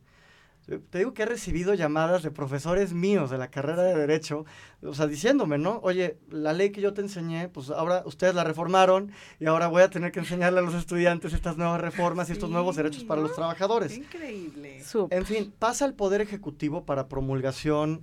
[0.65, 4.45] Te digo que he recibido llamadas de profesores míos de la carrera de Derecho,
[4.81, 5.81] o sea, diciéndome, ¿no?
[5.83, 9.81] Oye, la ley que yo te enseñé, pues ahora ustedes la reformaron y ahora voy
[9.81, 13.21] a tener que enseñarle a los estudiantes estas nuevas reformas y estos nuevos derechos para
[13.21, 13.97] los trabajadores.
[13.97, 14.81] Increíble.
[15.09, 18.01] En fin, pasa el Poder Ejecutivo para promulgación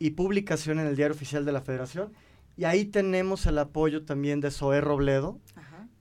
[0.00, 2.12] y publicación en el Diario Oficial de la Federación
[2.56, 5.38] y ahí tenemos el apoyo también de Zoé Robledo,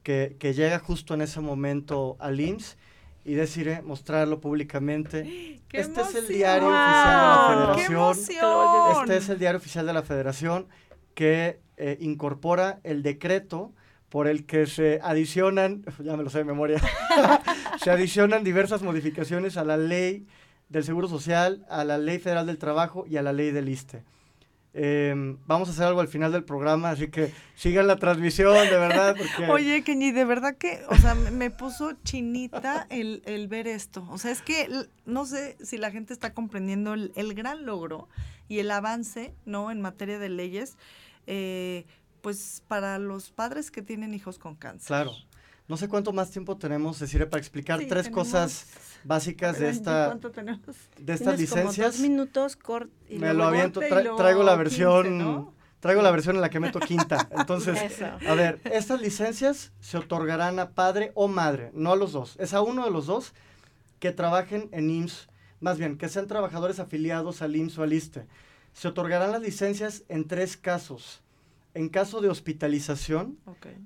[0.01, 2.75] que, que llega justo en ese momento al IMSS
[3.23, 5.61] y deciré mostrarlo públicamente.
[5.71, 9.01] este es el diario oficial de la Federación.
[9.01, 10.67] Este es el diario oficial de la Federación
[11.13, 13.73] que eh, incorpora el decreto
[14.09, 16.81] por el que se adicionan, ya me lo sé de memoria,
[17.83, 20.27] se adicionan diversas modificaciones a la ley
[20.69, 24.03] del Seguro Social, a la ley federal del trabajo y a la ley del ISTE.
[24.73, 28.77] Em, vamos a hacer algo al final del programa, así que sigan la transmisión, de
[28.77, 29.17] verdad.
[29.49, 34.07] Oye, Kenny, de verdad que, o sea, me puso chinita el, el, ver esto.
[34.09, 34.69] O sea, es que
[35.05, 38.07] no sé si la gente está comprendiendo el, gran logro
[38.47, 39.71] y el avance, ¿no?
[39.71, 40.77] En materia de leyes,
[41.27, 41.85] eh,
[42.21, 44.87] pues para los padres que tienen hijos con cáncer.
[44.87, 45.11] Claro.
[45.71, 48.67] No sé cuánto más tiempo tenemos, decir, para explicar tres cosas
[49.05, 50.13] básicas de esta
[50.99, 51.93] de estas licencias.
[51.93, 52.91] dos minutos cortos.
[53.09, 57.29] Me lo aviento, traigo la versión traigo la versión en la que meto quinta.
[57.37, 62.35] Entonces, a ver, estas licencias se otorgarán a padre o madre, no a los dos.
[62.37, 63.33] Es a uno de los dos
[63.99, 65.29] que trabajen en IMSS,
[65.61, 68.27] más bien, que sean trabajadores afiliados al IMSS o al ISTE.
[68.73, 71.21] Se otorgarán las licencias en tres casos
[71.73, 73.37] en caso de hospitalización,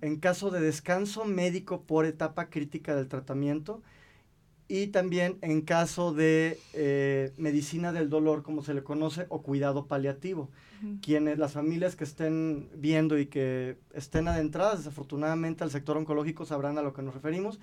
[0.02, 3.82] en caso de descanso médico por etapa crítica del tratamiento
[4.67, 9.86] y también en caso de eh, medicina del dolor, como se le conoce, o cuidado
[9.86, 10.50] paliativo.
[11.02, 16.78] Quienes, las familias que estén viendo y que estén adentradas desafortunadamente al sector oncológico sabrán
[16.78, 17.60] a lo que nos referimos.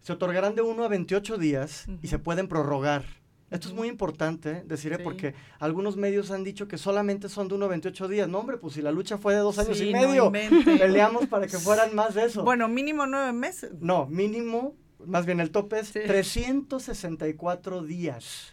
[0.00, 3.04] Se otorgarán de 1 a 28 días y se pueden prorrogar
[3.50, 7.64] esto es muy importante, deciré, porque algunos medios han dicho que solamente son de 1
[7.64, 8.28] a 28 días.
[8.28, 11.58] No, hombre, pues si la lucha fue de dos años y medio, peleamos para que
[11.58, 12.42] fueran más de eso.
[12.42, 13.70] Bueno, mínimo nueve meses.
[13.80, 18.52] No, mínimo, más bien el tope es 364 días.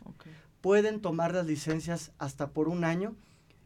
[0.62, 3.16] Pueden tomar las licencias hasta por un año,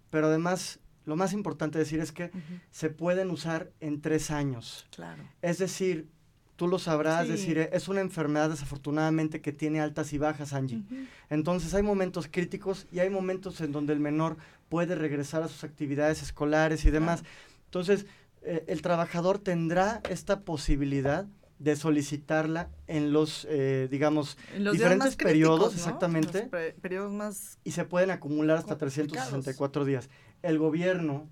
[0.09, 2.31] pero además lo más importante decir es que
[2.71, 4.87] se pueden usar en tres años.
[4.91, 5.23] Claro.
[5.41, 6.09] Es decir,
[6.57, 10.81] tú lo sabrás decir, es una enfermedad desafortunadamente que tiene altas y bajas, Angie.
[11.29, 15.63] Entonces hay momentos críticos y hay momentos en donde el menor puede regresar a sus
[15.63, 17.23] actividades escolares y demás.
[17.65, 18.07] Entonces,
[18.41, 21.27] eh, el trabajador tendrá esta posibilidad
[21.59, 26.49] de solicitarla en los, eh, digamos, diferentes periodos, exactamente.
[26.81, 27.59] periodos más...
[27.63, 30.09] Y se pueden acumular hasta 364 días.
[30.41, 31.27] El gobierno,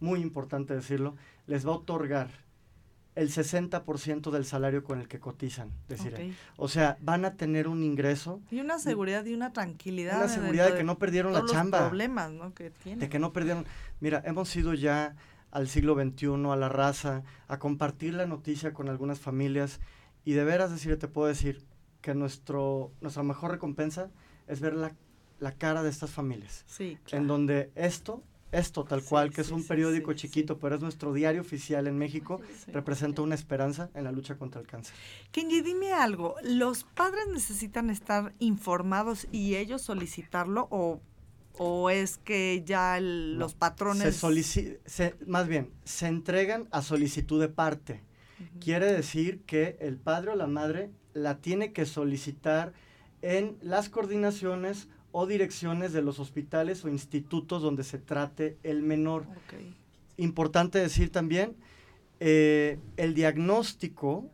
[0.00, 2.45] muy importante decirlo, les va a otorgar
[3.16, 6.34] el 60% del salario con el que cotizan, decir.
[6.56, 8.42] O sea, van a tener un ingreso.
[8.50, 10.18] Y una seguridad y una tranquilidad.
[10.18, 11.80] Una seguridad de que no perdieron la chamba.
[11.80, 12.52] Los problemas, ¿no?
[12.54, 13.00] Que tienen.
[13.00, 13.64] De que no perdieron.
[14.00, 15.16] Mira, hemos ido ya
[15.50, 19.80] al siglo XXI, a la raza, a compartir la noticia con algunas familias.
[20.26, 21.64] Y de veras, decir, te puedo decir
[22.02, 24.10] que nuestro, nuestra mejor recompensa
[24.46, 24.94] es ver la,
[25.40, 26.64] la cara de estas familias.
[26.66, 31.12] Sí, En donde esto esto tal cual, que es un periódico chiquito, pero es nuestro
[31.12, 34.94] diario oficial en México, representa una esperanza en la lucha contra el cáncer.
[35.32, 41.00] Kenji, dime algo, ¿los padres necesitan estar informados y ellos solicitarlo o,
[41.58, 44.02] o es que ya los patrones...
[44.04, 44.10] Se
[45.26, 48.02] más bien, se entregan a solicitud de parte.
[48.60, 52.74] Quiere decir que el padre o la madre la tiene que solicitar
[53.22, 59.24] en las coordinaciones o direcciones de los hospitales o institutos donde se trate el menor.
[60.18, 61.56] Importante decir también,
[62.20, 64.28] eh, el diagnóstico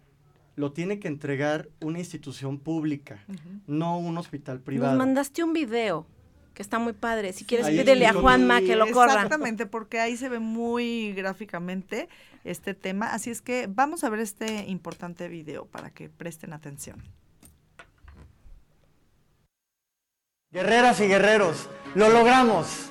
[0.56, 3.24] lo tiene que entregar una institución pública,
[3.68, 4.96] no un hospital privado.
[4.96, 6.04] Nos mandaste un video
[6.52, 7.32] que está muy padre.
[7.32, 9.12] Si quieres, pídele a Juanma que lo corra.
[9.12, 12.08] Exactamente, porque ahí se ve muy gráficamente
[12.42, 13.12] este tema.
[13.14, 17.00] Así es que vamos a ver este importante video para que presten atención.
[20.52, 22.90] Guerreras y guerreros, lo logramos.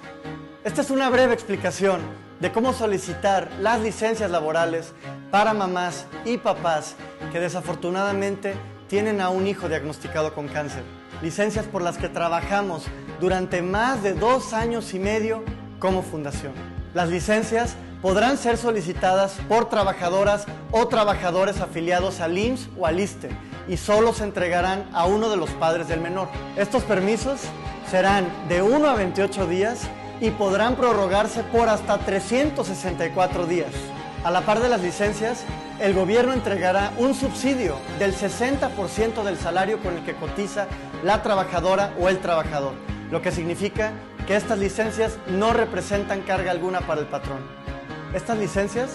[0.63, 2.01] Esta es una breve explicación
[2.39, 4.93] de cómo solicitar las licencias laborales
[5.29, 6.95] para mamás y papás
[7.31, 8.55] que desafortunadamente
[8.87, 10.81] tienen a un hijo diagnosticado con cáncer.
[11.21, 12.85] Licencias por las que trabajamos
[13.19, 15.43] durante más de dos años y medio
[15.77, 16.53] como fundación.
[16.95, 23.29] Las licencias podrán ser solicitadas por trabajadoras o trabajadores afiliados al IMSS o al ISTE
[23.67, 26.27] y solo se entregarán a uno de los padres del menor.
[26.55, 27.41] Estos permisos
[27.89, 29.87] serán de 1 a 28 días
[30.19, 33.71] y podrán prorrogarse por hasta 364 días.
[34.23, 35.43] A la par de las licencias,
[35.79, 40.67] el gobierno entregará un subsidio del 60% del salario con el que cotiza
[41.03, 42.73] la trabajadora o el trabajador,
[43.09, 43.91] lo que significa
[44.27, 47.39] que estas licencias no representan carga alguna para el patrón.
[48.13, 48.91] Estas licencias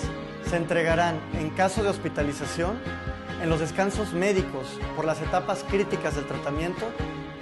[0.49, 2.79] se entregarán en caso de hospitalización
[3.43, 6.87] en los descansos médicos por las etapas críticas del tratamiento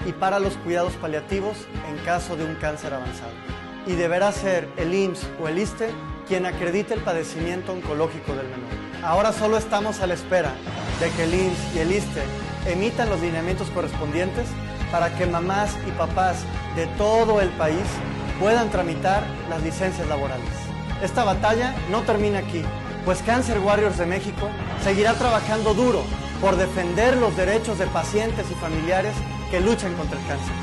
[0.07, 1.57] y para los cuidados paliativos
[1.89, 3.33] en caso de un cáncer avanzado.
[3.87, 5.91] Y deberá ser el IMSS o el ISTE
[6.27, 8.71] quien acredite el padecimiento oncológico del menor.
[9.03, 10.53] Ahora solo estamos a la espera
[11.01, 12.23] de que el IMSS y el ISTE
[12.67, 14.47] emitan los lineamientos correspondientes
[14.91, 16.45] para que mamás y papás
[16.77, 17.85] de todo el país
[18.41, 20.49] puedan tramitar las licencias laborales.
[21.03, 22.63] Esta batalla no termina aquí
[23.05, 24.49] pues Cancer Warriors de México
[24.83, 26.03] seguirá trabajando duro
[26.41, 29.15] por defender los derechos de pacientes y familiares
[29.51, 30.55] que luchan contra el cáncer.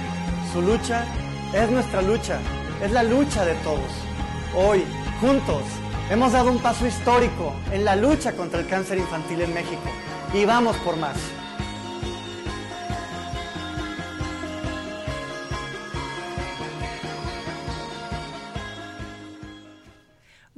[0.51, 1.05] Su lucha
[1.53, 2.39] es nuestra lucha,
[2.83, 3.91] es la lucha de todos.
[4.55, 4.83] Hoy,
[5.19, 5.63] juntos,
[6.09, 9.89] hemos dado un paso histórico en la lucha contra el cáncer infantil en México
[10.33, 11.17] y vamos por más.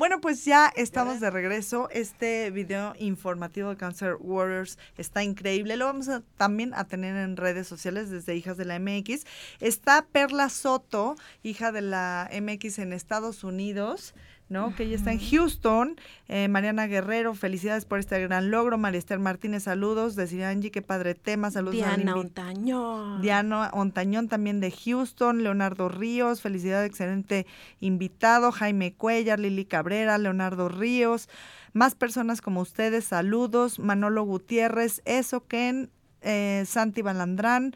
[0.04, 1.88] Bueno, pues ya estamos de regreso.
[1.90, 5.78] Este video informativo de Cancer Warriors está increíble.
[5.78, 9.24] Lo vamos a, también a tener en redes sociales desde Hijas de la MX.
[9.62, 14.14] Está Perla Soto, hija de la MX en Estados Unidos.
[14.50, 14.76] ¿No?
[14.76, 15.96] Que ella está en Houston.
[16.28, 18.78] Eh, Mariana Guerrero, felicidades por este gran logro.
[18.78, 20.16] María Esther Martínez, saludos.
[20.16, 21.52] Decir Angie, qué padre tema.
[21.52, 23.22] Saludos Diana Ontañón.
[23.22, 25.44] Diana Ontañón también de Houston.
[25.44, 27.46] Leonardo Ríos, felicidades, excelente
[27.80, 28.52] invitado.
[28.52, 31.30] Jaime Cuellar, Lili Cabrera, Leonardo Ríos.
[31.74, 33.80] Más personas como ustedes, saludos.
[33.80, 35.90] Manolo Gutiérrez, Eso Ken,
[36.22, 37.76] eh, Santi Balandrán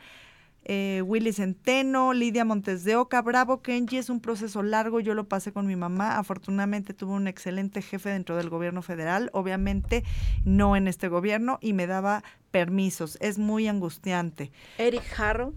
[0.70, 5.30] eh, Willy Centeno, Lidia Montes de Oca, bravo Kenji, es un proceso largo, yo lo
[5.30, 10.04] pasé con mi mamá, afortunadamente tuve un excelente jefe dentro del gobierno federal, obviamente
[10.44, 14.52] no en este gobierno y me daba permisos, es muy angustiante.
[14.78, 15.54] Eric Jarro.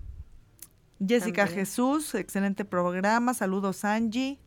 [1.05, 4.39] Jessica Jesús, excelente programa, saludos Angie.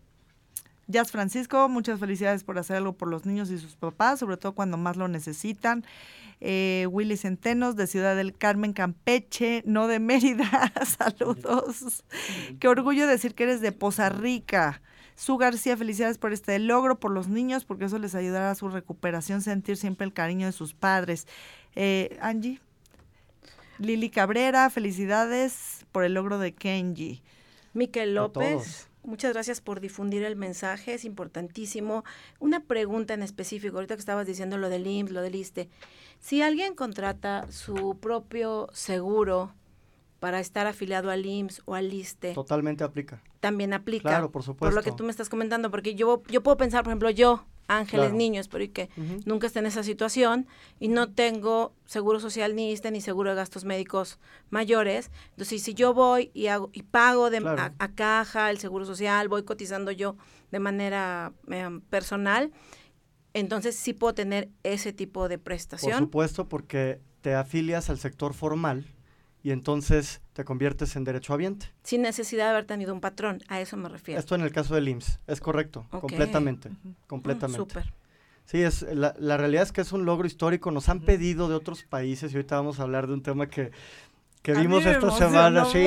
[0.87, 4.53] Jazz Francisco, muchas felicidades por hacer algo por los niños y sus papás, sobre todo
[4.53, 5.85] cuando más lo necesitan
[6.45, 12.03] eh, Willy Centenos de Ciudad del Carmen, Campeche, no de Mérida, saludos.
[12.59, 14.81] Qué orgullo decir que eres de Poza Rica.
[15.15, 18.67] Su García, felicidades por este logro, por los niños, porque eso les ayudará a su
[18.67, 21.27] recuperación, sentir siempre el cariño de sus padres.
[21.75, 22.59] Eh, Angie.
[23.79, 27.21] Lili Cabrera, felicidades por el logro de Kenji.
[27.73, 28.89] Miquel López.
[29.03, 32.03] Muchas gracias por difundir el mensaje, es importantísimo.
[32.39, 35.69] Una pregunta en específico, ahorita que estabas diciendo lo del IMSS, lo del ISTE.
[36.19, 39.53] Si alguien contrata su propio seguro
[40.19, 42.33] para estar afiliado al IMSS o al ISTE.
[42.33, 43.21] Totalmente aplica.
[43.41, 44.07] También aplica.
[44.07, 44.73] Claro, por supuesto.
[44.73, 47.45] Por lo que tú me estás comentando, porque yo, yo puedo pensar, por ejemplo, yo,
[47.67, 48.89] Ángeles Niños, pero y que
[49.25, 50.47] nunca esté en esa situación
[50.79, 55.11] y no tengo seguro social ni ISTE ni seguro de gastos médicos mayores.
[55.31, 59.43] Entonces, si yo voy y, hago, y pago de, a, caja el seguro social, voy
[59.43, 60.15] cotizando yo
[60.51, 62.51] de manera eh, personal,
[63.33, 65.93] entonces sí puedo tener ese tipo de prestación.
[65.93, 68.85] Por supuesto, porque te afilias al sector formal
[69.43, 71.67] y entonces te conviertes en derecho derechohabiente.
[71.83, 74.19] Sin necesidad de haber tenido un patrón, a eso me refiero.
[74.19, 76.71] Esto en el caso del IMSS, es correcto, completamente,
[77.07, 77.57] completamente.
[77.57, 77.93] Súper.
[78.45, 81.55] Sí, es, la, la, realidad es que es un logro histórico, nos han pedido de
[81.55, 83.71] otros países y ahorita vamos a hablar de un tema que,
[84.41, 85.65] que vimos esta semana.
[85.65, 85.85] Sí,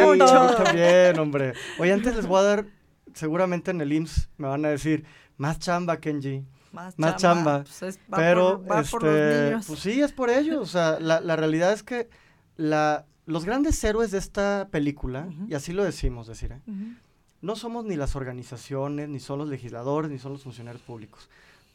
[0.57, 1.53] también, hombre.
[1.79, 2.67] Oye, antes les voy a dar,
[3.15, 5.05] seguramente en el IMSS me van a decir,
[5.37, 7.65] más chamba, Kenji más, chamba.
[7.65, 10.61] Pues pero, este, pues sí, es por ellos.
[10.61, 12.09] O sea, la, la realidad es que
[12.57, 16.61] la, los grandes héroes de esta película, y así lo decimos, decir, ¿eh?
[17.43, 21.29] no somos ni las organizaciones, ni son los legisladores, ni son los funcionarios públicos.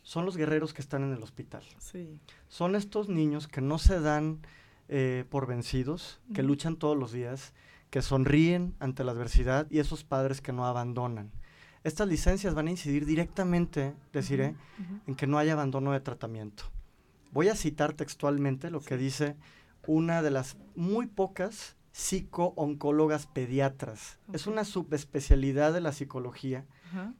[0.03, 1.61] son los guerreros que están en el hospital.
[1.77, 2.17] Sí.
[2.47, 4.39] Son estos niños que no se dan
[4.89, 7.53] eh, por vencidos, que luchan todos los días,
[7.91, 11.29] que sonríen ante la adversidad y esos padres que no abandonan.
[11.83, 14.99] Estas licencias van a incidir directamente, deciré, Ujú.
[15.07, 16.63] en que no haya abandono de tratamiento.
[17.31, 19.35] Voy a citar textualmente lo que dice
[19.87, 24.19] una de las muy pocas psico-oncólogas pediatras.
[24.31, 26.65] Es una subespecialidad de la psicología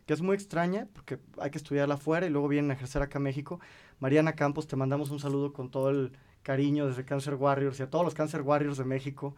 [0.05, 3.19] que es muy extraña porque hay que estudiarla afuera y luego vienen a ejercer acá
[3.19, 3.59] a México.
[3.99, 6.11] Mariana Campos, te mandamos un saludo con todo el
[6.43, 9.35] cariño desde Cancer Warriors y a todos los Cancer Warriors de México.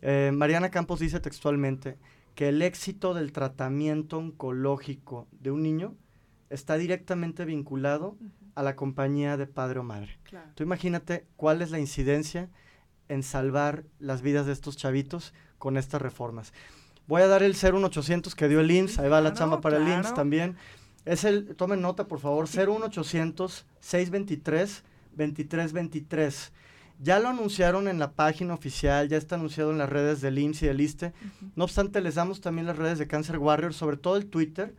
[0.00, 1.98] Eh, Mariana Campos dice textualmente
[2.34, 5.94] que el éxito del tratamiento oncológico de un niño
[6.50, 8.16] está directamente vinculado
[8.54, 10.18] a la compañía de padre o madre.
[10.24, 10.50] Claro.
[10.54, 12.48] Tú imagínate cuál es la incidencia
[13.08, 16.52] en salvar las vidas de estos chavitos con estas reformas.
[17.06, 19.76] Voy a dar el 01800 que dio el IMSS, ahí va la claro, chamba para
[19.76, 20.56] el IMSS también.
[21.04, 24.84] Es el, tomen nota por favor, 01800 623
[25.16, 26.52] 2323.
[27.00, 30.62] Ya lo anunciaron en la página oficial, ya está anunciado en las redes del IMSS
[30.62, 31.12] y del ISTE.
[31.56, 34.74] No obstante, les damos también las redes de Cancer Warriors, sobre todo el Twitter,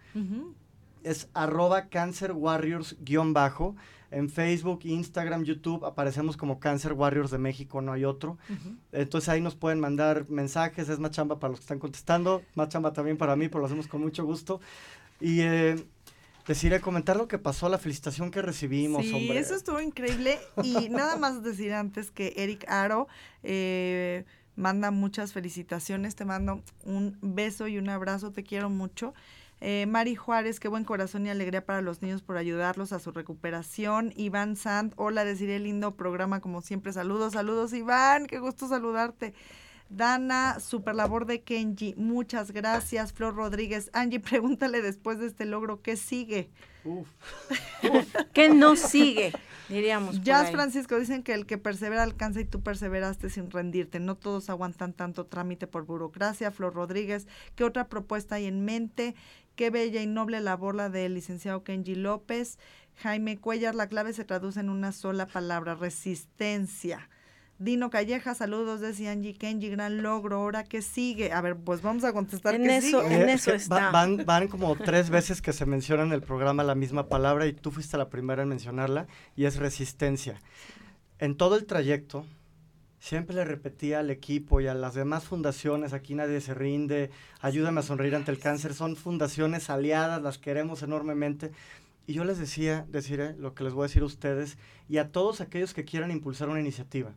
[1.04, 3.76] es arroba Cancer Warriors guion bajo.
[4.16, 8.38] En Facebook, Instagram, YouTube aparecemos como Cancer Warriors de México, no hay otro.
[8.94, 12.70] Entonces ahí nos pueden mandar mensajes, es más chamba para los que están contestando, más
[12.70, 14.62] chamba también para mí, pero lo hacemos con mucho gusto.
[15.20, 15.86] Y eh,
[16.48, 19.38] deciré, comentar lo que pasó, la felicitación que recibimos, Sí, hombre.
[19.38, 20.40] eso estuvo increíble.
[20.64, 23.10] Y nada más decir antes que Eric Aro
[23.44, 24.24] eh,
[24.56, 26.16] manda muchas felicitaciones.
[26.16, 28.32] Te mando un beso y un abrazo.
[28.32, 29.14] Te quiero mucho.
[29.62, 33.12] Eh, Mari Juárez, qué buen corazón y alegría para los niños por ayudarlos a su
[33.12, 34.14] recuperación.
[34.16, 36.94] Iván Sant, hola, deciré lindo programa como siempre.
[36.94, 39.34] Saludos, saludos, Iván, qué gusto saludarte.
[39.90, 43.14] Dana, super labor de Kenji, muchas gracias.
[43.14, 46.50] Flor Rodríguez, Angie, pregúntale después de este logro, ¿qué sigue?
[46.84, 47.08] Uf,
[48.34, 49.32] ¿Qué no sigue?
[49.70, 50.22] Diríamos.
[50.22, 50.54] Jazz ahí.
[50.54, 54.00] Francisco dicen que el que persevera alcanza y tú perseveraste sin rendirte.
[54.00, 56.52] No todos aguantan tanto trámite por burocracia.
[56.52, 59.16] Flor Rodríguez, ¿qué otra propuesta hay en mente?
[59.56, 62.58] Qué bella y noble labor la del licenciado Kenji López.
[62.98, 67.10] Jaime Cuellar, la clave se traduce en una sola palabra, resistencia.
[67.58, 70.38] Dino Calleja, saludos desde Angie Kenji, gran logro.
[70.38, 71.32] Ahora, ¿qué sigue?
[71.32, 73.16] A ver, pues vamos a contestar En qué eso- sigue.
[73.16, 73.92] En Eh, es eso que va- está.
[73.92, 77.54] van, van como tres veces que se menciona en el programa la misma palabra y
[77.54, 80.42] tú fuiste la primera en mencionarla y es resistencia.
[81.20, 82.26] En todo el trayecto
[83.06, 87.82] siempre le repetía al equipo y a las demás fundaciones, aquí nadie se rinde, ayúdame
[87.82, 91.52] a sonreír ante el cáncer, son fundaciones aliadas, las queremos enormemente.
[92.08, 94.58] Y yo les decía, deciré lo que les voy a decir a ustedes
[94.90, 97.14] y a todos aquellos que quieran impulsar una iniciativa.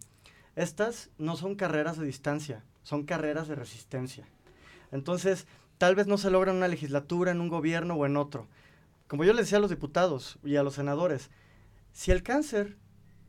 [0.56, 4.28] Estas no son carreras de distancia, son carreras de resistencia.
[4.92, 5.46] Entonces,
[5.78, 8.46] tal vez no se logra en una legislatura, en un gobierno o en otro.
[9.06, 11.30] Como yo les decía a los diputados y a los senadores,
[11.92, 12.76] si el cáncer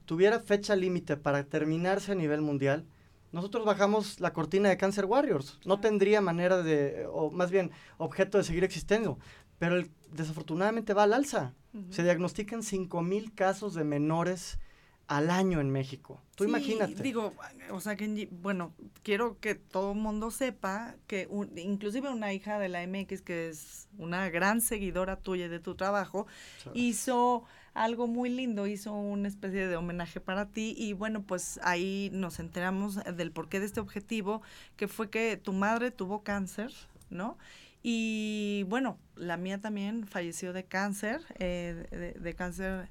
[0.09, 2.83] tuviera fecha límite para terminarse a nivel mundial,
[3.31, 5.59] nosotros bajamos la cortina de Cancer Warriors.
[5.65, 9.19] No tendría manera de, o más bien, objeto de seguir existiendo.
[9.59, 11.53] Pero el- desafortunadamente va al alza.
[11.91, 14.57] Se diagnostican 5 mil casos de menores
[15.05, 16.19] al año en México.
[16.35, 17.03] Tú Sí, imagínate.
[17.03, 17.33] Digo,
[17.69, 22.57] o sea, que, bueno, quiero que todo el mundo sepa que un- inclusive una hija
[22.57, 26.25] de la MX, que es una gran seguidora tuya y de tu trabajo,
[26.73, 27.43] hizo
[27.73, 32.39] algo muy lindo, hizo una especie de homenaje para ti y bueno, pues ahí nos
[32.39, 34.41] enteramos del porqué de este objetivo,
[34.75, 36.71] que fue que tu madre tuvo cáncer,
[37.09, 37.37] ¿no?
[37.81, 42.89] Y bueno, la mía también falleció de cáncer, eh, de, cáncer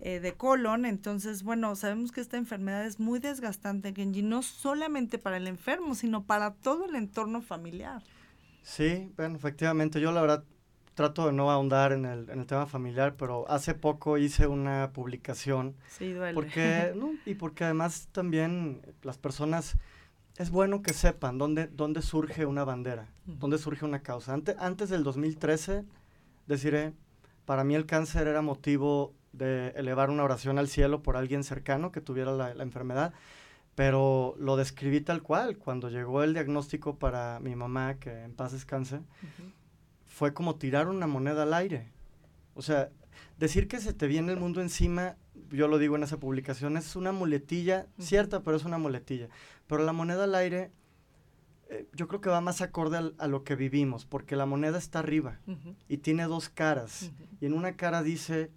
[0.00, 0.84] eh, de colon.
[0.84, 5.94] Entonces, bueno, sabemos que esta enfermedad es muy desgastante, Kenji, no solamente para el enfermo,
[5.94, 8.02] sino para todo el entorno familiar.
[8.62, 10.44] Sí, bueno, efectivamente, yo la verdad
[10.98, 14.90] trato de no ahondar en el, en el tema familiar, pero hace poco hice una
[14.92, 16.34] publicación Sí, duele.
[16.34, 19.76] porque, no, y porque además también las personas,
[20.38, 24.34] es bueno que sepan dónde, dónde surge una bandera, dónde surge una causa.
[24.34, 25.84] Ante- antes del 2013,
[26.48, 26.92] deciré,
[27.44, 31.92] para mí el cáncer era motivo de elevar una oración al cielo por alguien cercano
[31.92, 33.12] que tuviera la, la enfermedad,
[33.76, 35.58] pero lo describí tal cual.
[35.58, 39.52] Cuando llegó el diagnóstico para mi mamá, que en paz descanse, Ujú.
[40.18, 41.92] Fue como tirar una moneda al aire.
[42.54, 42.90] O sea,
[43.38, 45.14] decir que se te viene el mundo encima,
[45.52, 49.28] yo lo digo en esa publicación, es una muletilla, cierta, pero es una muletilla.
[49.68, 50.72] Pero la moneda al aire,
[51.70, 54.76] eh, yo creo que va más acorde al- a lo que vivimos, porque la moneda
[54.76, 55.38] está arriba
[55.88, 57.12] y tiene dos caras.
[57.40, 58.50] Y en una cara dice,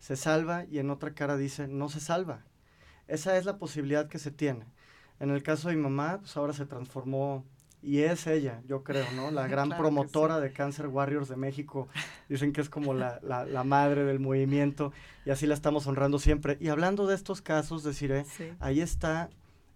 [0.00, 2.42] se salva, y en otra cara dice, no se salva.
[3.06, 4.64] Esa es la posibilidad que se tiene.
[5.20, 7.44] En el caso de mi mamá, pues ahora se transformó
[7.88, 9.30] y es ella, yo creo, ¿no?
[9.30, 11.88] La gran promotora de Cancer Warriors de México.
[12.28, 14.92] Dicen que es como la, la, madre del movimiento
[15.24, 16.58] y así la estamos honrando siempre.
[16.60, 18.26] Y hablando de estos casos, deciré,
[18.60, 19.30] ahí está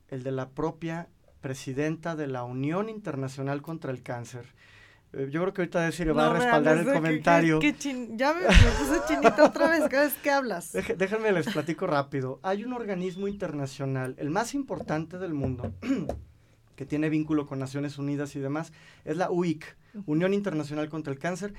[0.09, 1.09] el de la propia
[1.41, 4.45] presidenta de la Unión Internacional contra el Cáncer.
[5.15, 7.61] Eh, yo creo que ahorita decir va a respaldar el comentario.
[7.61, 10.73] ya me, puse chinita otra vez cada vez que hablas.
[10.99, 12.41] déjenme les platico rápido.
[12.43, 15.73] Hay un organismo internacional, el más importante del mundo,
[16.83, 18.73] que tiene vínculo con Naciones Unidas y demás,
[19.05, 21.55] es la UIC, Unión Internacional contra el Cáncer,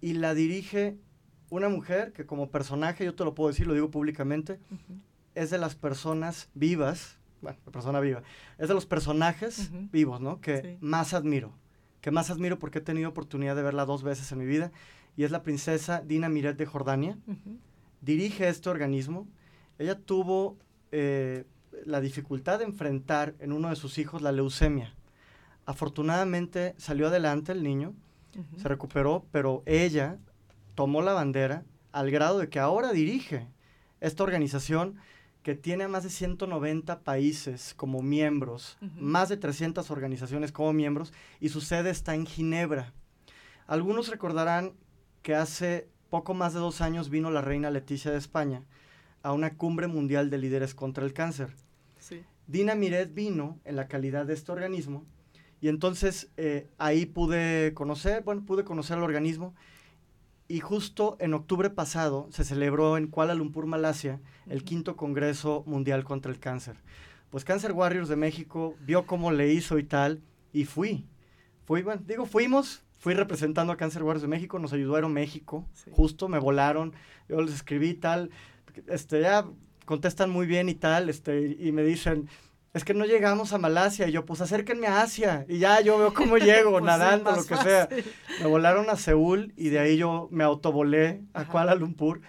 [0.00, 0.98] y la dirige
[1.50, 4.58] una mujer que como personaje, yo te lo puedo decir, lo digo públicamente,
[5.36, 8.24] es de las personas vivas, bueno, persona viva,
[8.58, 10.40] es de los personajes vivos, ¿no?
[10.40, 11.52] Que más admiro,
[12.00, 14.72] que más admiro porque he tenido oportunidad de verla dos veces en mi vida,
[15.16, 17.18] y es la princesa Dina Miret de Jordania.
[18.00, 19.28] Dirige este organismo.
[19.78, 20.58] Ella tuvo
[20.90, 21.44] eh,
[21.84, 24.94] la dificultad de enfrentar en uno de sus hijos la leucemia.
[25.66, 27.94] Afortunadamente salió adelante el niño,
[28.58, 30.18] se recuperó, pero ella
[30.74, 33.48] tomó la bandera al grado de que ahora dirige
[34.00, 34.96] esta organización
[35.42, 41.50] que tiene más de 190 países como miembros, más de 300 organizaciones como miembros, y
[41.50, 42.92] su sede está en Ginebra.
[43.66, 44.72] Algunos recordarán
[45.22, 48.62] que hace poco más de dos años vino la reina Leticia de España
[49.22, 51.54] a una cumbre mundial de líderes contra el cáncer.
[52.46, 55.04] Dina Miret vino en la calidad de este organismo
[55.60, 59.54] y entonces eh, ahí pude conocer, bueno, pude conocer al organismo
[60.48, 66.04] y justo en octubre pasado se celebró en Kuala Lumpur, Malasia, el quinto Congreso Mundial
[66.04, 66.76] contra el Cáncer.
[67.30, 71.04] Pues Cancer Warriors de México vio cómo le hizo y tal, y fui.
[71.64, 76.28] Fui, bueno, digo, fuimos, fui representando a Cancer Warriors de México, nos ayudó Aeroméxico, justo
[76.28, 76.94] me volaron,
[77.28, 78.30] yo les escribí tal,
[78.86, 79.46] este, ya
[79.86, 82.28] contestan muy bien y tal, este, y me dicen,
[82.76, 84.06] es que no llegamos a Malasia.
[84.06, 85.46] Y yo, pues acérquenme a Asia.
[85.48, 87.88] Y ya yo veo cómo llego, pues nadando, lo que sea.
[88.42, 92.20] Me volaron a Seúl y de ahí yo me autovolé a Kuala Lumpur.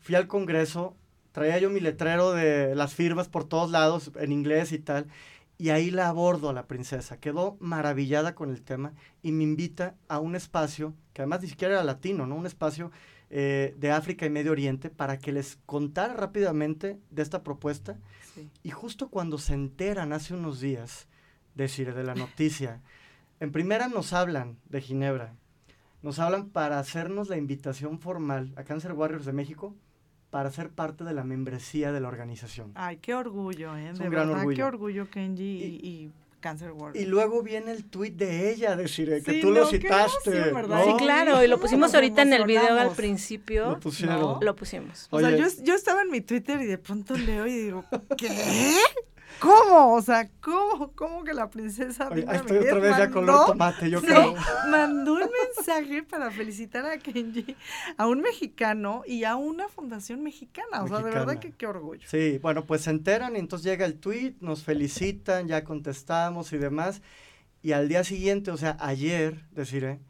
[0.00, 0.96] Fui al congreso,
[1.30, 5.06] traía yo mi letrero de las firmas por todos lados, en inglés y tal.
[5.56, 7.20] Y ahí la abordo a la princesa.
[7.20, 11.74] Quedó maravillada con el tema y me invita a un espacio, que además ni siquiera
[11.74, 12.34] era latino, ¿no?
[12.34, 12.90] Un espacio
[13.34, 17.96] eh, de África y Medio Oriente para que les contara rápidamente de esta propuesta.
[18.62, 21.08] Y justo cuando se enteran hace unos días,
[21.54, 22.82] decir, de la noticia,
[23.40, 25.34] en primera nos hablan de Ginebra,
[26.02, 29.74] nos hablan para hacernos la invitación formal a Cancer Warriors de México
[30.28, 32.72] para ser parte de la membresía de la organización.
[32.74, 33.94] Ay, qué orgullo, ¿eh?
[33.94, 34.56] de verdad, orgullo.
[34.56, 36.12] qué orgullo, Kenji, y
[36.42, 40.44] Cancer Y luego viene el tweet de ella, decir, que tú lo citaste.
[40.52, 43.70] Sí, claro, y lo pusimos ahorita en el video al principio.
[43.70, 44.38] Lo pusieron.
[44.44, 45.06] Lo pusimos.
[45.10, 47.84] O sea, yo, yo estaba en mi Twitter y de pronto leo y digo,
[48.18, 48.76] ¿qué?
[49.40, 49.94] ¿Cómo?
[49.94, 50.92] O sea, ¿cómo?
[50.92, 54.34] ¿Cómo que la princesa Oye, estoy otra vez ya con el tomate, yo creo.
[54.70, 57.56] Mandó un mensaje para felicitar a Kenji,
[57.96, 60.82] a un mexicano y a una fundación mexicana.
[60.82, 62.06] O sea, de verdad que qué orgullo.
[62.08, 66.58] Sí, bueno, pues se enteran y entonces llega el tweet, nos felicitan, ya contestamos y
[66.58, 67.02] demás.
[67.62, 70.00] Y al día siguiente, o sea, ayer, deciré,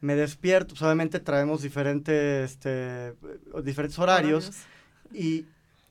[0.00, 3.14] me despierto, pues obviamente traemos diferentes, este,
[3.62, 4.52] diferentes horarios,
[5.12, 5.46] Y,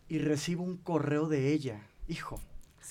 [0.10, 1.82] y recibo un correo de ella.
[2.08, 2.40] Hijo,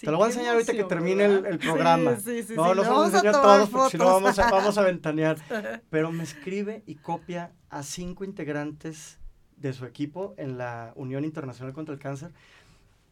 [0.01, 2.17] te lo voy a enseñar ahorita que termine el, programa.
[2.17, 5.39] Sí, sí, no, los enseño a todos porque si no vamos a, vamos a ventanear.
[5.91, 9.19] Pero me escribe y copia a cinco integrantes
[9.57, 12.33] de su equipo en la Unión Internacional contra el Cáncer.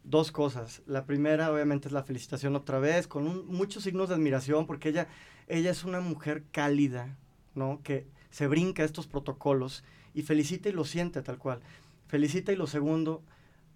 [0.02, 0.82] Dos cosas.
[0.86, 5.08] La primera, obviamente, es la felicitación otra vez, con muchos signos de admiración, porque ella,
[5.48, 7.16] ella es una mujer cálida,
[7.54, 7.80] ¿no?
[7.82, 11.60] Que se brinca estos protocolos y felicita y lo siente tal cual.
[12.08, 13.22] Felicita y lo segundo,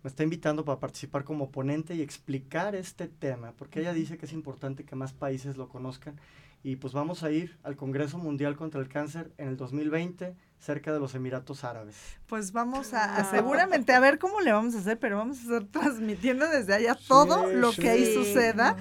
[0.02, 4.26] me está invitando para participar como ponente y explicar este tema, porque ella dice que
[4.26, 6.16] es importante que más países lo conozcan.
[6.62, 10.92] Y pues vamos a ir al Congreso Mundial contra el Cáncer en el 2020 cerca
[10.92, 11.96] de los Emiratos Árabes.
[12.26, 15.64] Pues vamos a, seguramente a ver cómo le vamos a hacer, pero vamos a estar
[15.82, 18.76] transmitiendo desde allá todo lo que ahí suceda.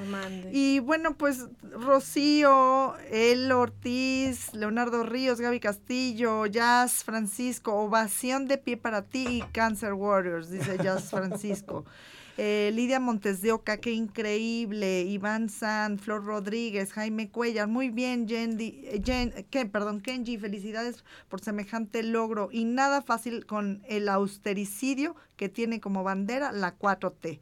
[0.52, 8.78] Y bueno, pues Rocío, El Ortiz, Leonardo Ríos, Gaby Castillo, Jazz Francisco, ovación de pie
[8.78, 11.86] para ti y Cancer Warriors, dice Jazz Francisco.
[12.40, 15.02] Eh, Lidia Montes de Oca, qué increíble.
[15.02, 22.50] Iván San, Flor Rodríguez, Jaime Cuellar, muy bien, eh, perdón, Kenji, felicidades por semejante logro
[22.52, 27.40] y nada fácil con el austericidio que tiene como bandera la 4T.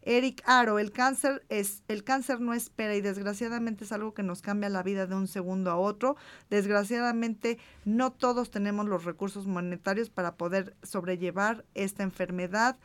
[0.00, 4.40] Eric Aro, el cáncer es el cáncer no espera y desgraciadamente es algo que nos
[4.40, 6.16] cambia la vida de un segundo a otro.
[6.48, 12.78] Desgraciadamente no todos tenemos los recursos monetarios para poder sobrellevar esta enfermedad.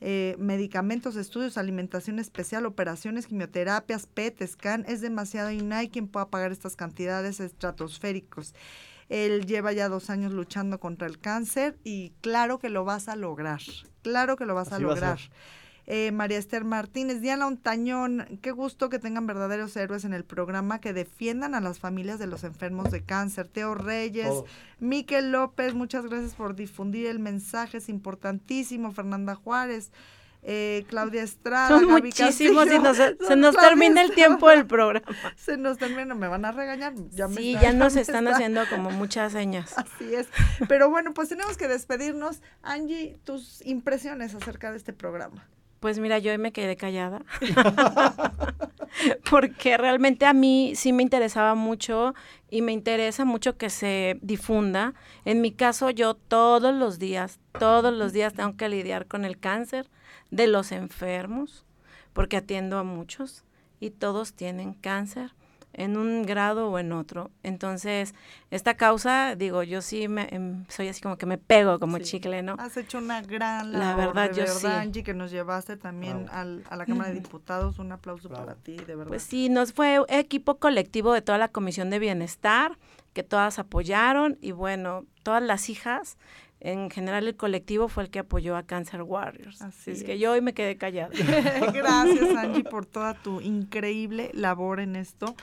[0.00, 6.08] Eh, medicamentos, estudios, alimentación especial, operaciones, quimioterapias, PET, scan, es demasiado y no hay quien
[6.08, 8.54] pueda pagar estas cantidades estratosféricos.
[9.10, 13.16] Él lleva ya dos años luchando contra el cáncer y claro que lo vas a
[13.16, 13.60] lograr,
[14.02, 15.18] claro que lo vas a lograr.
[15.92, 20.80] Eh, María Esther Martínez, Diana Ontañón, qué gusto que tengan verdaderos héroes en el programa
[20.80, 23.48] que defiendan a las familias de los enfermos de cáncer.
[23.48, 24.30] Teo Reyes,
[24.78, 28.92] Miquel López, muchas gracias por difundir el mensaje, es importantísimo.
[28.92, 29.90] Fernanda Juárez.
[30.42, 31.68] Eh, Claudia Estrada.
[31.68, 35.04] Son muchísimos y se nos termina el tiempo del programa.
[35.36, 36.94] Se nos termina, me van a regañar.
[37.10, 39.76] Ya sí, ya nos están haciendo como muchas señas.
[39.76, 40.28] Así es.
[40.68, 42.42] Pero bueno, pues tenemos que despedirnos.
[42.62, 45.48] Angie, tus impresiones acerca de este programa.
[45.80, 47.22] Pues mira, yo me quedé callada.
[49.30, 52.14] Porque realmente a mí sí me interesaba mucho
[52.50, 54.94] y me interesa mucho que se difunda.
[55.24, 59.38] En mi caso, yo todos los días, todos los días tengo que lidiar con el
[59.38, 59.88] cáncer
[60.30, 61.64] de los enfermos,
[62.12, 63.44] porque atiendo a muchos
[63.80, 65.32] y todos tienen cáncer
[65.72, 67.30] en un grado o en otro.
[67.42, 68.14] Entonces,
[68.50, 72.42] esta causa, digo, yo sí me, em, soy así como que me pego como chicle,
[72.42, 72.56] ¿no?
[72.58, 74.66] Has hecho una gran labor, La verdad, yo sí.
[74.66, 77.78] Angie, que nos llevaste también al, a la Cámara de Diputados.
[77.78, 79.08] Un aplauso para ti, de verdad.
[79.08, 82.78] Pues sí, nos fue equipo colectivo de toda la Comisión de Bienestar,
[83.12, 86.16] que todas apoyaron y bueno, todas las hijas
[86.60, 89.62] en general el colectivo fue el que apoyó a Cancer Warriors.
[89.62, 91.10] Así es, que yo hoy me quedé callada.
[91.72, 95.34] Gracias Angie por toda tu increíble labor en esto.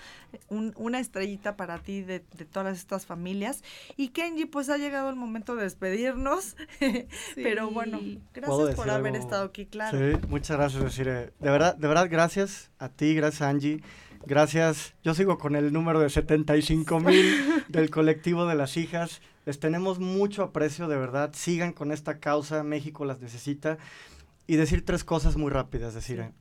[0.50, 3.64] una estrellita para ti de, todas estas familias.
[3.96, 6.56] Y Kenji, pues ha llegado el momento de despedirnos.
[7.36, 8.00] Pero bueno,
[8.34, 9.98] gracias por haber estado aquí, claro.
[9.98, 11.32] Sí, muchas gracias, Desiree.
[11.40, 13.82] De verdad, de verdad, gracias a ti, gracias Angie.
[14.28, 14.94] Gracias.
[15.04, 19.22] Yo sigo con el número de 75 mil del colectivo de las hijas.
[19.48, 21.32] Les tenemos mucho aprecio, de verdad.
[21.34, 23.78] Sigan con esta causa, México las necesita.
[24.46, 26.34] Y decir tres cosas muy rápidas, decir,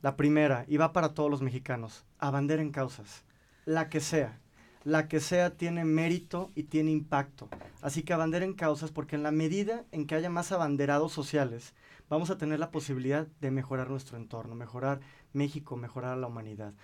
[0.00, 3.24] la primera, y va para todos los mexicanos, abanderen causas,
[3.64, 4.38] la que sea.
[4.84, 7.48] La que sea tiene mérito y tiene impacto.
[7.82, 11.74] Así que abanderen causas porque en la medida en que haya más abanderados sociales,
[12.08, 15.00] vamos a tener la posibilidad de mejorar nuestro entorno, mejorar
[15.32, 16.74] México, mejorar a la humanidad.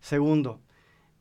[0.00, 0.60] Segundo,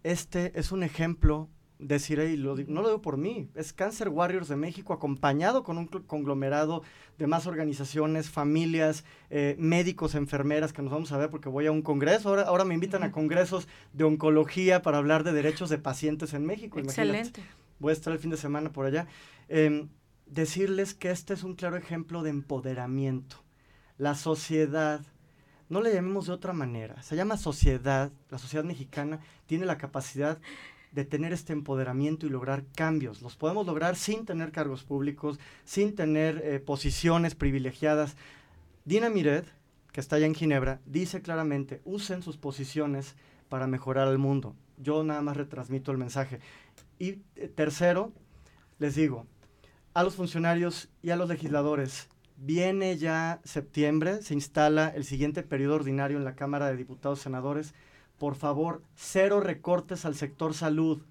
[0.04, 4.47] este es un ejemplo decir, y lo, no lo digo por mí, es Cancer Warriors
[4.47, 6.82] de México acompañado con un conglomerado
[7.17, 11.71] de más organizaciones, familias, eh, médicos, enfermeras que nos vamos a ver porque voy a
[11.71, 12.30] un congreso.
[12.30, 16.45] Ahora, ahora me invitan a congresos de oncología para hablar de derechos de pacientes en
[16.45, 16.80] México.
[16.80, 17.43] Excelente.
[17.80, 19.07] Voy a estar el fin de semana por allá.
[19.49, 19.89] Em,
[20.25, 23.38] decirles que este es un claro ejemplo de empoderamiento.
[23.97, 25.01] La sociedad,
[25.69, 30.38] no le llamemos de otra manera, se llama sociedad, la sociedad mexicana tiene la capacidad
[30.98, 33.22] de tener este empoderamiento y lograr cambios.
[33.22, 38.18] Los podemos lograr sin tener cargos públicos, sin tener eh, posiciones privilegiadas.
[38.84, 39.45] Dina Miret,
[39.91, 43.16] que está allá en Ginebra, dice claramente, usen sus posiciones
[43.48, 44.56] para mejorar el mundo.
[44.78, 46.39] Yo nada más retransmito el mensaje.
[46.98, 48.12] Y eh, tercero,
[48.80, 49.28] les digo,
[49.93, 55.76] a los funcionarios y a los legisladores, viene ya septiembre, se instala el siguiente periodo
[55.76, 57.76] ordinario en la Cámara de Diputados y Senadores
[58.18, 61.01] por favor, cero recortes al sector salud.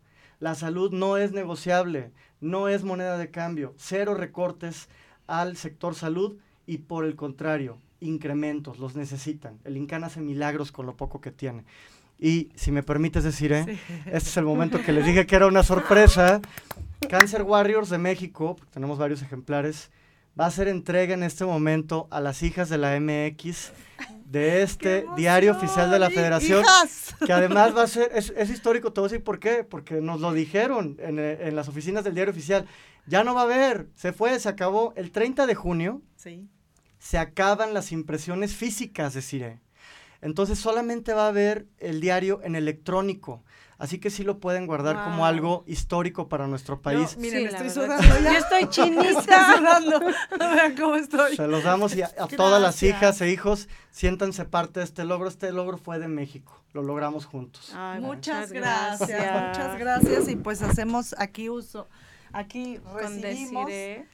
[0.40, 3.74] La salud no es negociable, no es moneda de cambio.
[3.76, 4.88] Cero recortes
[5.26, 6.36] al sector salud
[6.66, 9.59] y por el contrario, incrementos, los necesitan.
[9.64, 11.64] El INCAN hace milagros con lo poco que tiene.
[12.18, 13.78] Y si me permites decir, ¿eh?
[14.07, 16.40] este es el momento que les dije que era una sorpresa.
[17.09, 19.90] Cancer Warriors de México, tenemos varios ejemplares,
[20.38, 23.72] va a hacer entrega en este momento a las hijas de la MX
[24.31, 26.64] de este diario oficial de la federación,
[27.24, 30.97] que además va a ser, es, histórico, todo así, por qué, porque nos lo dijeron
[30.99, 32.66] en, en, las oficinas del diario oficial,
[33.07, 36.49] ya no va a haber, se fue, se acabó, el 30 de junio sí.
[36.99, 39.61] se acaban las impresiones físicas de CIRE,
[40.20, 43.42] entonces solamente va a haber el diario en electrónico,
[43.78, 47.18] Así que sí lo pueden guardar como algo histórico para nuestro país.
[47.18, 48.32] miren, estoy sudando ya.
[48.32, 49.10] Yo estoy chinita.
[49.10, 50.00] estoy sudando.
[50.38, 51.36] Vean cómo estoy.
[51.36, 55.28] Se los damos y a, todas las hijas e hijos, siéntanse parte de este logro.
[55.28, 56.62] Este logro fue de México.
[56.72, 57.72] Lo logramos juntos.
[58.00, 60.28] muchas, gracias, Muchas gracias.
[60.28, 61.86] Y pues hacemos aquí uso
[62.33, 64.07] aquí recibimos eh,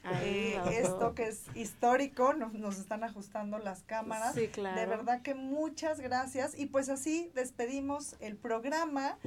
[0.71, 4.35] esto que es histórico, nos, nos, están ajustando las cámaras.
[4.35, 4.79] Sí, claro.
[4.79, 6.57] De verdad que muchas gracias.
[6.57, 9.17] Y pues así despedimos el programa.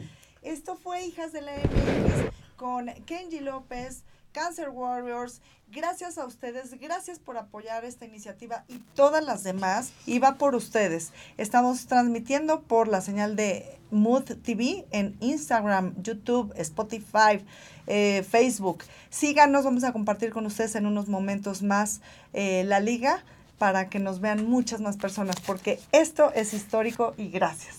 [0.42, 5.40] Esto fue Hijas de la MX con Kenji López, Cancer Warriors.
[5.68, 9.92] Gracias a ustedes, gracias por apoyar esta iniciativa y todas las demás.
[10.06, 11.12] Y va por ustedes.
[11.36, 17.44] Estamos transmitiendo por la señal de Mood TV en Instagram, YouTube, Spotify,
[17.86, 18.84] eh, Facebook.
[19.10, 22.00] Síganos, vamos a compartir con ustedes en unos momentos más
[22.32, 23.22] eh, la liga
[23.58, 27.76] para que nos vean muchas más personas, porque esto es histórico y gracias.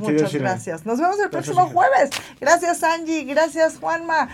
[0.00, 0.86] Muchas gracias.
[0.86, 1.72] Nos vemos el Gracias, próximo hija.
[1.72, 2.10] jueves.
[2.40, 3.24] Gracias, Angie.
[3.24, 4.28] Gracias, Juanma.